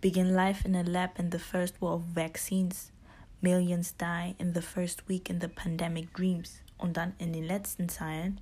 Begin 0.00 0.28
life 0.28 0.66
in 0.66 0.76
a 0.76 0.82
lab 0.82 1.18
in 1.18 1.32
the 1.32 1.38
first 1.38 1.80
war 1.80 1.96
of 1.96 2.02
vaccines. 2.14 2.92
Millions 3.40 3.96
die 3.96 4.34
in 4.38 4.54
the 4.54 4.60
first 4.60 5.08
week 5.08 5.28
in 5.28 5.40
the 5.40 5.48
pandemic 5.48 6.14
dreams. 6.14 6.62
Und 6.76 6.96
dann 6.96 7.14
in 7.18 7.32
den 7.32 7.44
letzten 7.44 7.88
Zeilen. 7.88 8.40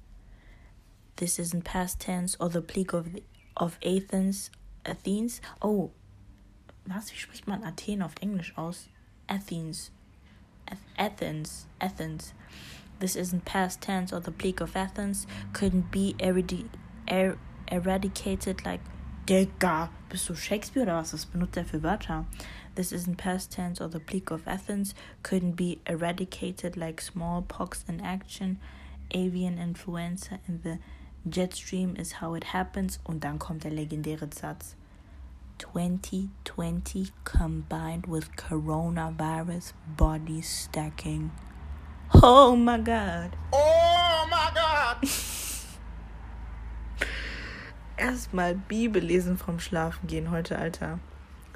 This 1.16 1.38
isn't 1.38 1.64
past 1.64 2.00
tense 2.00 2.38
or 2.38 2.50
the 2.50 2.60
plague 2.60 2.92
of, 2.92 3.06
of 3.54 3.78
Athens. 3.82 4.50
Athens. 4.84 5.40
Oh, 5.62 5.92
was? 6.88 7.12
Wie 7.12 7.18
spricht 7.18 7.46
man 7.46 7.64
Athen 7.64 8.02
auf 8.02 8.14
Englisch 8.20 8.56
aus? 8.56 8.88
Athens. 9.26 9.90
Athens. 10.96 11.66
Athens. 11.78 12.34
This 12.98 13.14
isn't 13.14 13.44
past 13.44 13.82
tense 13.82 14.12
or 14.12 14.20
the 14.20 14.30
plague 14.30 14.62
of 14.62 14.74
Athens 14.74 15.26
couldn't 15.52 15.90
be 15.90 16.14
eradi 16.18 16.64
er 17.06 17.36
eradicated 17.70 18.64
like. 18.64 18.80
Digga, 19.26 19.90
bist 20.08 20.28
du 20.28 20.34
Shakespeare 20.34 20.84
oder 20.84 20.98
was? 20.98 21.12
Was 21.12 21.26
benutzt 21.26 21.56
er 21.56 21.64
für 21.64 21.82
Wörter? 21.82 22.24
This 22.74 22.92
isn't 22.92 23.16
past 23.16 23.52
tense 23.52 23.82
or 23.82 23.88
the 23.88 23.98
plague 23.98 24.30
of 24.30 24.46
Athens 24.46 24.94
couldn't 25.22 25.56
be 25.56 25.80
eradicated 25.84 26.76
like 26.76 27.00
smallpox 27.00 27.84
in 27.88 28.00
action, 28.00 28.60
avian 29.10 29.58
influenza 29.58 30.38
in 30.46 30.60
the 30.62 30.78
jet 31.28 31.54
stream 31.54 31.96
is 31.96 32.20
how 32.20 32.34
it 32.34 32.52
happens. 32.54 33.00
Und 33.04 33.24
dann 33.24 33.38
kommt 33.38 33.64
der 33.64 33.72
legendäre 33.72 34.28
Satz. 34.32 34.76
2020 35.58 37.10
combined 37.24 38.06
with 38.06 38.36
coronavirus 38.36 39.72
body 39.96 40.42
stacking. 40.42 41.30
Oh 42.14 42.56
my 42.56 42.78
god. 42.78 43.36
Oh 43.52 44.26
my 44.30 44.50
god. 44.54 44.96
Erstmal 47.96 48.54
Bibel 48.54 49.02
lesen 49.02 49.38
vom 49.38 49.58
Schlafen 49.58 50.06
gehen 50.06 50.30
heute, 50.30 50.58
Alter. 50.58 50.98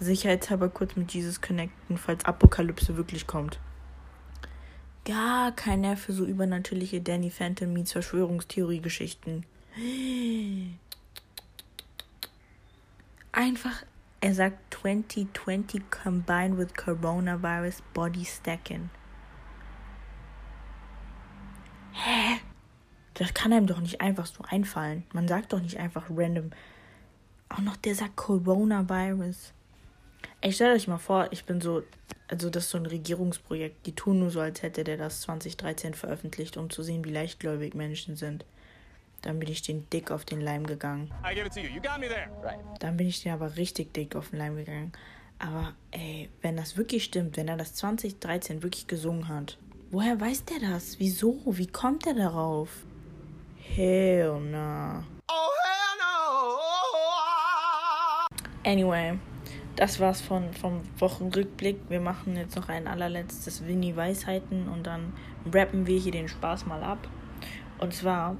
sicherheitshalber 0.01 0.69
kurz 0.71 0.97
mit 0.97 1.13
Jesus 1.13 1.41
connecten, 1.41 1.99
falls 1.99 2.25
Apokalypse 2.25 2.97
wirklich 2.97 3.27
kommt. 3.27 3.61
Gar 5.05 5.53
kein 5.53 5.83
Nerv 5.83 6.01
für 6.01 6.13
so 6.13 6.25
übernatürliche 6.25 7.01
Danny 7.01 7.31
Phantom 7.31 7.73
meets 7.73 7.93
Verschwörungstheorie-Geschichten. 7.93 9.45
Einfach, 13.33 13.83
er 14.21 14.35
sagt 14.35 14.75
2020 14.75 15.91
combined 15.91 16.59
with 16.59 16.75
coronavirus 16.75 17.83
body 17.95 18.25
stacking. 18.25 18.91
Hä? 21.93 22.41
Das 23.15 23.35
kann 23.35 23.53
einem 23.53 23.67
doch 23.67 23.81
nicht 23.81 24.01
einfach 24.01 24.27
so 24.27 24.43
einfallen. 24.49 25.05
Man 25.13 25.29
sagt 25.29 25.53
doch 25.53 25.61
nicht 25.61 25.79
einfach 25.79 26.07
random. 26.11 26.51
Auch 27.49 27.59
noch 27.59 27.77
der 27.77 27.95
sagt 27.95 28.17
Coronavirus. 28.17 29.53
Ich 30.41 30.55
stelle 30.55 30.75
euch 30.75 30.89
mal 30.89 30.99
vor, 30.99 31.29
ich 31.31 31.45
bin 31.45 31.61
so, 31.61 31.83
also 32.29 32.49
das 32.49 32.65
ist 32.65 32.71
so 32.71 32.79
ein 32.79 32.87
Regierungsprojekt. 32.87 33.85
Die 33.87 33.95
tun 33.95 34.21
nur 34.21 34.31
so, 34.31 34.41
als 34.41 34.63
hätte 34.63 34.85
der 34.85 34.97
das 34.97 35.23
2013 35.23 35.95
veröffentlicht, 35.95 36.57
um 36.57 36.71
zu 36.71 36.83
sehen, 36.83 37.05
wie 37.05 37.13
leichtgläubig 37.13 37.75
Menschen 37.75 38.17
sind. 38.17 38.45
Dann 39.23 39.39
bin 39.39 39.51
ich 39.51 39.63
den 39.63 39.89
dick 39.91 40.11
auf 40.11 40.25
den 40.25 40.41
Leim 40.41 40.67
gegangen. 40.67 41.13
Dann 42.79 42.97
bin 42.97 43.07
ich 43.07 43.23
den 43.23 43.33
aber 43.33 43.57
richtig 43.57 43.93
dick 43.93 44.17
auf 44.17 44.31
den 44.31 44.39
Leim 44.39 44.57
gegangen. 44.57 44.93
Aber 45.39 45.75
ey, 45.91 46.29
wenn 46.43 46.57
das 46.57 46.77
wirklich 46.77 47.05
stimmt, 47.05 47.37
wenn 47.37 47.49
er 47.49 47.57
das 47.57 47.75
2013 47.75 48.63
wirklich 48.63 48.87
gesungen 48.87 49.29
hat, 49.29 49.59
Woher 49.93 50.21
weiß 50.21 50.45
der 50.45 50.61
das? 50.61 51.01
Wieso? 51.01 51.41
Wie 51.47 51.67
kommt 51.67 52.07
er 52.07 52.15
darauf? 52.15 52.69
Hell 53.57 54.39
nah. 54.39 55.03
Oh, 55.29 55.51
hell 55.65 55.99
no. 55.99 56.61
Anyway, 58.71 59.19
das 59.75 59.99
war's 59.99 60.21
von, 60.21 60.55
vom 60.55 60.83
Wochenrückblick. 60.97 61.81
Wir 61.89 61.99
machen 61.99 62.37
jetzt 62.37 62.55
noch 62.55 62.69
ein 62.69 62.87
allerletztes 62.87 63.67
Winnie 63.67 63.97
Weisheiten 63.97 64.69
und 64.69 64.87
dann 64.87 65.13
rappen 65.53 65.89
wir 65.89 65.99
hier 65.99 66.13
den 66.13 66.29
Spaß 66.29 66.67
mal 66.67 66.85
ab. 66.85 67.09
Und 67.79 67.93
zwar 67.93 68.37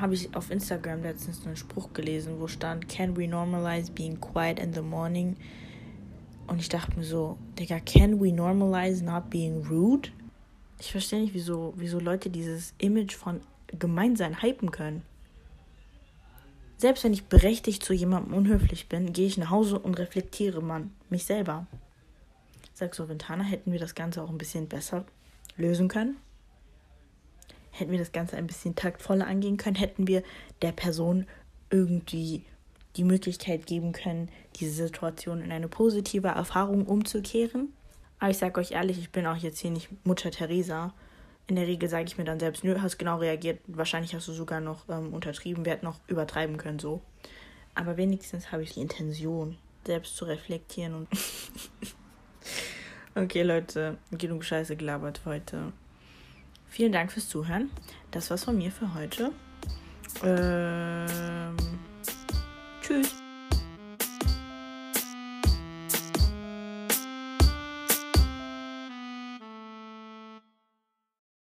habe 0.00 0.14
ich 0.14 0.34
auf 0.34 0.50
Instagram 0.50 1.02
letztens 1.02 1.46
einen 1.46 1.56
Spruch 1.56 1.92
gelesen, 1.92 2.40
wo 2.40 2.46
stand, 2.46 2.88
Can 2.88 3.16
we 3.16 3.28
normalize 3.28 3.90
being 3.92 4.20
quiet 4.20 4.58
in 4.58 4.72
the 4.72 4.80
morning? 4.80 5.36
Und 6.46 6.60
ich 6.60 6.68
dachte 6.68 6.98
mir 6.98 7.04
so, 7.04 7.38
Digga, 7.58 7.78
can 7.80 8.20
we 8.20 8.32
normalize 8.32 9.04
not 9.04 9.30
being 9.30 9.64
rude? 9.66 10.08
Ich 10.80 10.90
verstehe 10.90 11.20
nicht, 11.20 11.34
wieso, 11.34 11.74
wieso 11.76 12.00
Leute 12.00 12.30
dieses 12.30 12.74
Image 12.78 13.14
von 13.14 13.40
Gemeinsein 13.78 14.42
hypen 14.42 14.70
können. 14.70 15.02
Selbst 16.76 17.04
wenn 17.04 17.12
ich 17.12 17.26
berechtigt 17.26 17.84
zu 17.84 17.92
jemandem 17.92 18.34
unhöflich 18.34 18.88
bin, 18.88 19.12
gehe 19.12 19.26
ich 19.26 19.36
nach 19.36 19.50
Hause 19.50 19.78
und 19.78 19.98
reflektiere 19.98 20.62
man 20.62 20.90
mich 21.10 21.24
selber. 21.24 21.66
Sag 22.72 22.94
so, 22.94 23.08
Ventana, 23.08 23.44
hätten 23.44 23.72
wir 23.72 23.78
das 23.78 23.94
Ganze 23.94 24.22
auch 24.22 24.30
ein 24.30 24.38
bisschen 24.38 24.66
besser 24.66 25.04
lösen 25.56 25.88
können? 25.88 26.16
Hätten 27.80 27.92
wir 27.92 27.98
das 27.98 28.12
Ganze 28.12 28.36
ein 28.36 28.46
bisschen 28.46 28.74
taktvoller 28.74 29.26
angehen 29.26 29.56
können? 29.56 29.76
Hätten 29.76 30.06
wir 30.06 30.22
der 30.62 30.72
Person 30.72 31.26
irgendwie 31.70 32.44
die 32.96 33.04
Möglichkeit 33.04 33.66
geben 33.66 33.92
können, 33.92 34.28
diese 34.56 34.86
Situation 34.86 35.42
in 35.42 35.52
eine 35.52 35.68
positive 35.68 36.28
Erfahrung 36.28 36.86
umzukehren? 36.86 37.72
Aber 38.18 38.30
ich 38.30 38.38
sage 38.38 38.60
euch 38.60 38.72
ehrlich, 38.72 38.98
ich 38.98 39.10
bin 39.10 39.26
auch 39.26 39.36
jetzt 39.36 39.60
hier 39.60 39.70
nicht 39.70 39.88
Mutter 40.04 40.30
Teresa 40.30 40.92
in 41.50 41.56
der 41.56 41.66
Regel 41.66 41.88
sage 41.88 42.04
ich 42.04 42.16
mir 42.16 42.24
dann 42.24 42.38
selbst, 42.38 42.62
nö, 42.62 42.80
hast 42.80 42.96
genau 42.96 43.18
reagiert, 43.18 43.58
wahrscheinlich 43.66 44.14
hast 44.14 44.28
du 44.28 44.32
sogar 44.32 44.60
noch 44.60 44.88
ähm, 44.88 45.12
untertrieben, 45.12 45.64
wir 45.64 45.72
hätten 45.72 45.84
noch 45.84 45.98
übertreiben 46.06 46.56
können 46.56 46.78
so. 46.78 47.02
Aber 47.74 47.96
wenigstens 47.96 48.52
habe 48.52 48.62
ich 48.62 48.74
die 48.74 48.80
Intention, 48.80 49.58
selbst 49.84 50.16
zu 50.16 50.24
reflektieren 50.26 50.94
und. 50.94 51.08
okay, 53.16 53.42
Leute, 53.42 53.98
genug 54.12 54.44
Scheiße 54.44 54.76
gelabert 54.76 55.22
heute. 55.24 55.72
Vielen 56.70 56.92
Dank 56.92 57.10
fürs 57.12 57.28
Zuhören. 57.28 57.70
Das 58.12 58.30
war's 58.30 58.44
von 58.44 58.56
mir 58.56 58.70
für 58.70 58.94
heute. 58.94 59.32
Ähm, 60.24 61.56
tschüss. 62.80 63.19